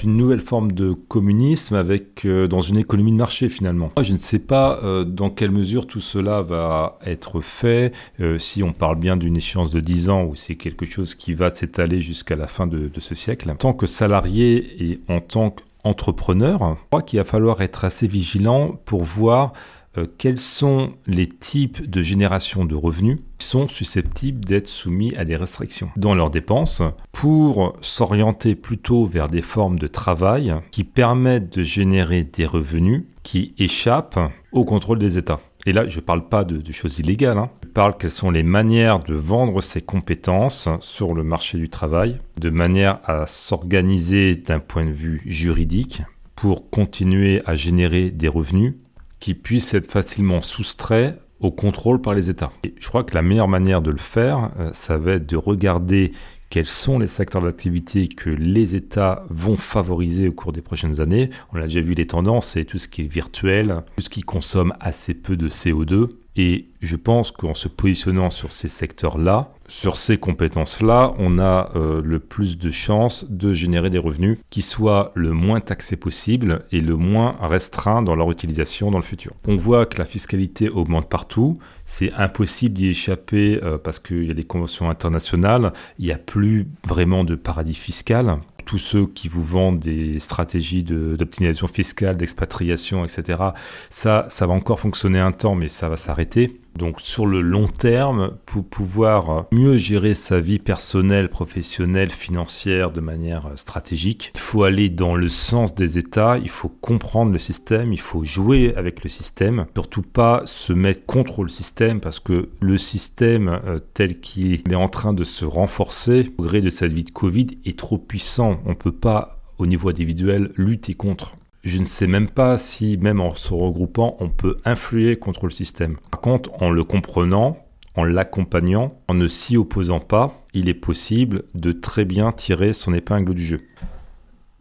[0.05, 3.92] une nouvelle forme de communisme avec euh, dans une économie de marché finalement.
[4.01, 8.62] Je ne sais pas euh, dans quelle mesure tout cela va être fait, euh, si
[8.62, 12.01] on parle bien d'une échéance de 10 ans ou c'est quelque chose qui va s'étaler
[12.01, 13.51] jusqu'à la fin de, de, ce siècle.
[13.51, 18.07] En tant que salarié et en tant qu'entrepreneur, je crois qu'il va falloir être assez
[18.07, 19.53] vigilant pour voir
[19.97, 25.24] euh, quels sont les types de génération de revenus qui sont susceptibles d'être soumis à
[25.24, 26.82] des restrictions dans leurs dépenses
[27.12, 33.55] pour s'orienter plutôt vers des formes de travail qui permettent de générer des revenus qui
[33.59, 34.20] échappent
[34.53, 35.41] au contrôle des États?
[35.66, 37.51] Et là, je ne parle pas de, choses illégales, hein.
[37.62, 42.18] je parle quelles sont les manières de vendre ces compétences sur le marché du travail,
[42.39, 46.03] de manière à s'organiser d'un point de vue juridique
[46.36, 48.74] pour continuer à générer des revenus
[49.21, 52.51] qui puissent être facilement soustraits au contrôle par les États.
[52.64, 55.37] Et je crois que la meilleure manière de le faire, euh, ça va être de
[55.37, 56.12] regarder
[56.51, 61.31] quels sont les secteurs d'activité que les États vont favoriser au cours des prochaines années.
[61.53, 64.23] On a déjà vu les tendances, c'est tout ce qui est virtuel, tout ce qui
[64.23, 66.09] consomme assez peu de CO2.
[66.41, 72.01] Et je pense qu'en se positionnant sur ces secteurs-là, sur ces compétences-là, on a euh,
[72.03, 76.80] le plus de chances de générer des revenus qui soient le moins taxés possible et
[76.80, 79.32] le moins restreints dans leur utilisation dans le futur.
[79.49, 81.59] On voit que la fiscalité augmente partout.
[81.86, 85.72] C'est impossible d'y échapper euh, parce qu'il y a des conventions internationales.
[85.99, 88.39] Il n'y a plus vraiment de paradis fiscal
[88.69, 93.43] tous ceux qui vous vendent des stratégies d'optimisation fiscale, d'expatriation, etc.,
[93.89, 96.61] ça, ça va encore fonctionner un temps, mais ça va s'arrêter.
[96.79, 103.01] Donc sur le long terme, pour pouvoir mieux gérer sa vie personnelle, professionnelle, financière de
[103.01, 107.93] manière stratégique, il faut aller dans le sens des États, il faut comprendre le système,
[107.93, 112.49] il faut jouer avec le système, surtout pas se mettre contre le système parce que
[112.61, 116.93] le système euh, tel qu'il est en train de se renforcer au gré de cette
[116.93, 118.61] vie de Covid est trop puissant.
[118.66, 121.35] On ne peut pas au niveau individuel lutter contre.
[121.64, 125.50] Je ne sais même pas si, même en se regroupant, on peut influer contre le
[125.50, 125.96] système.
[126.11, 127.59] Par contre, en le comprenant,
[127.96, 132.94] en l'accompagnant, en ne s'y opposant pas, il est possible de très bien tirer son
[132.94, 133.61] épingle du jeu.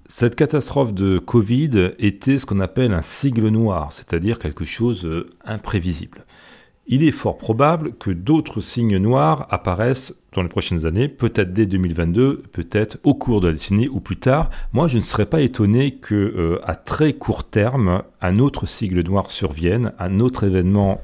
[0.07, 6.25] Cette catastrophe de Covid était ce qu'on appelle un sigle noir, c'est-à-dire quelque chose d'imprévisible
[6.87, 11.65] il est fort probable que d'autres signes noirs apparaissent dans les prochaines années, peut-être dès
[11.65, 14.49] 2022, peut-être au cours de la décennie ou plus tard.
[14.71, 19.03] Moi, je ne serais pas étonné que euh, à très court terme, un autre sigle
[19.03, 21.01] noir survienne, un autre événement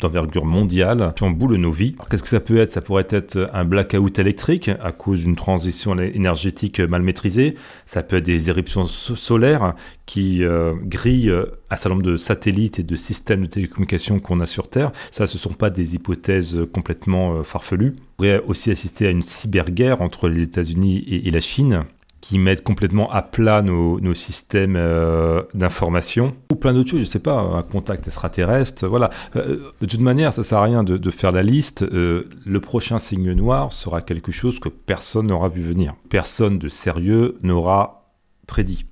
[0.00, 1.96] d'envergure mondiale chamboule nos vies.
[2.10, 2.70] Qu'est-ce que ça peut être?
[2.70, 7.56] Ça pourrait être un blackout électrique à cause d'une transition énergétique mal maîtrisée.
[7.86, 9.74] Ça peut être des éruptions solaires
[10.06, 11.32] qui euh, grillent
[11.70, 14.92] un certain nombre de satellites et de systèmes de télécommunications qu'on a sur Terre.
[15.10, 17.94] Ça, ce ne sont pas des hypothèses complètement euh, farfelues.
[17.96, 21.84] On pourrait aussi assister à une cyberguerre entre les États-Unis et la Chine
[22.20, 27.10] qui mettent complètement à plat nos, systèmes euh, d'information, ou plein d'autres choses, je ne
[27.10, 29.10] sais pas, un contact extraterrestre, voilà.
[29.36, 31.82] Euh, de toute manière, ça ne sert à rien de, faire la liste.
[31.82, 35.94] Euh, le prochain signe noir sera quelque chose que personne n'aura vu venir.
[36.10, 38.12] Personne de sérieux n'aura
[38.46, 38.84] prédit.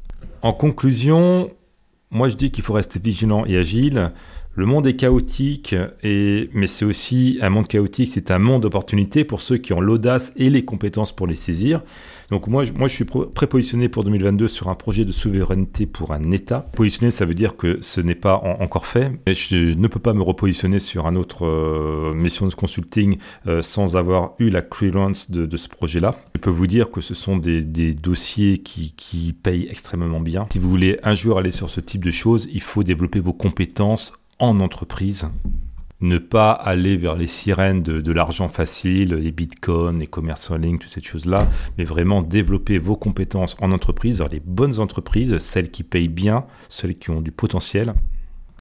[0.43, 1.51] En conclusion,
[2.11, 4.13] moi je dis qu'il faut rester vigilant et agile.
[4.55, 9.25] Le monde est chaotique, et, mais c'est aussi un monde chaotique, c'est un monde d'opportunités
[9.25, 11.83] pour ceux qui ont l'audace et les compétences pour les saisir.
[12.31, 16.31] Donc moi, moi je suis prépositionné pour 2022 sur un projet de souveraineté pour un
[16.31, 16.67] État.
[16.73, 19.13] Positionné, ça veut dire que ce n'est pas encore fait.
[19.27, 23.97] Je, ne peux pas me repositionner sur un autre euh, mission de consulting euh, sans
[23.97, 26.17] avoir eu la clearance de, ce projet-là.
[26.35, 27.63] Je peux vous dire que ce sont des,
[27.95, 30.47] dossiers qui payent extrêmement bien.
[30.53, 33.33] Si vous voulez un jour aller sur ce type de choses, il faut développer vos
[33.33, 35.29] compétences en entreprise
[36.01, 40.79] Ne pas aller vers les sirènes de, l'argent facile, les bitcoins, les commerces en ligne,
[40.79, 45.71] toutes ces choses-là, mais vraiment développer vos compétences en entreprise, dans les bonnes entreprises, celles
[45.71, 47.95] qui payent bien, celles qui ont du potentiel,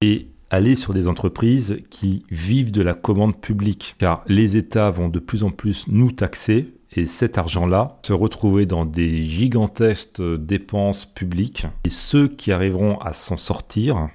[0.00, 5.08] et aller sur des entreprises qui vivent de la commande publique, car les États vont
[5.08, 11.04] de plus en plus nous taxer et cet argent-là se retrouver dans des gigantesques dépenses
[11.04, 11.66] publiques.
[11.84, 14.08] Et ceux qui arriveront à s'en sortir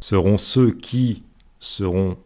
[0.00, 1.22] seront ceux qui
[1.60, 2.16] seront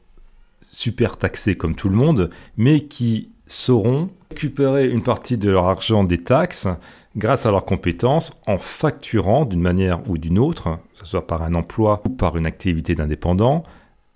[0.81, 6.05] super taxés comme tout le monde, mais qui sauront récupérer une partie de leur argent
[6.05, 6.68] des taxes
[7.16, 11.43] grâce à leurs compétences en facturant d'une manière ou d'une autre, que ce soit par
[11.43, 13.62] un emploi ou par une activité d'indépendant,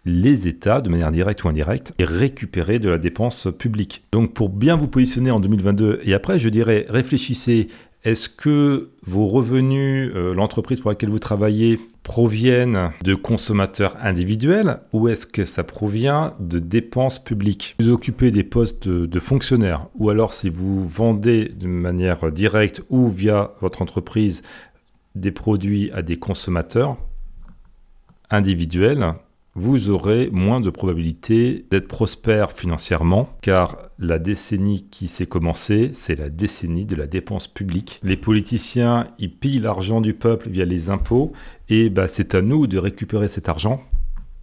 [0.07, 4.05] les États, de manière directe ou indirecte, et récupérer de la dépense publique.
[4.13, 7.69] Donc pour bien vous positionner en 2022 et après, je dirais, réfléchissez,
[8.05, 15.09] est-ce que vos revenus, euh, l'entreprise pour laquelle vous travaillez, proviennent de consommateurs individuels ou
[15.09, 17.75] est-ce que ça provient de dépenses publiques?
[17.81, 23.09] Vous occupez des postes de, fonctionnaires ou alors si vous vendez de manière directe ou
[23.09, 24.43] via votre entreprise
[25.15, 26.99] des produits à des consommateurs
[28.31, 29.15] individuels,
[29.55, 36.19] vous aurez moins de probabilité d'être prospère financièrement, car la décennie qui s'est commencée, c'est
[36.19, 38.01] la décennie de la dépense publique.
[38.03, 41.33] Les politiciens, ils pillent l'argent du peuple via les impôts,
[41.69, 43.83] et bah, c'est à nous de récupérer cet argent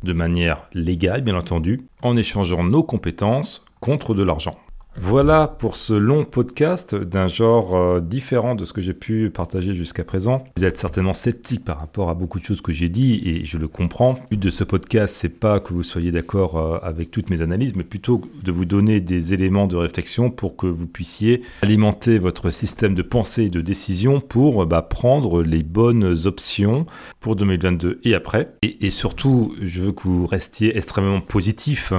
[0.04, 4.58] de manière légale, bien entendu, en échangeant nos compétences contre de l'argent.
[5.00, 9.74] Voilà pour ce long podcast d'un genre euh, différent de ce que j'ai pu partager
[9.74, 10.44] jusqu'à présent.
[10.58, 13.58] Vous êtes certainement sceptique par rapport à beaucoup de choses que j'ai dit et je
[13.58, 14.16] le comprends.
[14.30, 17.42] Le but de ce podcast, c'est pas que vous soyez d'accord euh, avec toutes mes
[17.42, 22.20] analyses, mais plutôt de vous donner des éléments de réflexion pour que vous puissiez alimenter
[22.20, 26.86] votre système de pensée et de décision pour bah, prendre les bonnes options
[27.22, 28.54] pour 2022 et après.
[28.62, 31.94] et surtout, je veux que vous restiez extrêmement positif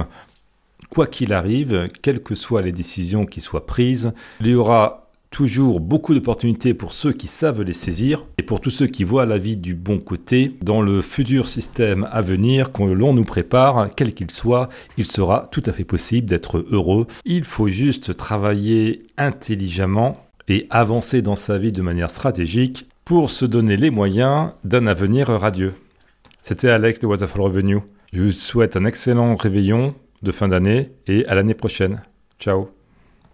[0.93, 5.79] quoi qu'il arrive, quelles que soient les décisions qui soient prises, il y aura toujours
[5.79, 9.39] beaucoup d'opportunités pour ceux qui savent les saisir et pour tous ceux qui voient la
[9.39, 10.55] vie du bon côté.
[10.61, 14.69] Dans le futur système à venir que l'on nous prépare, quel qu'il soit,
[14.99, 17.07] il sera tout à fait possible d'être heureux.
[17.25, 23.45] Il faut juste travailler intelligemment et avancer dans sa vie de manière stratégique pour se
[23.45, 25.73] donner les moyens d'un avenir radieux.
[26.43, 27.79] C'était Alex de Waterfall Revenue.
[28.13, 32.01] Je vous souhaite un excellent réveillon de fin d'année et à l'année prochaine.
[32.39, 32.82] Ciao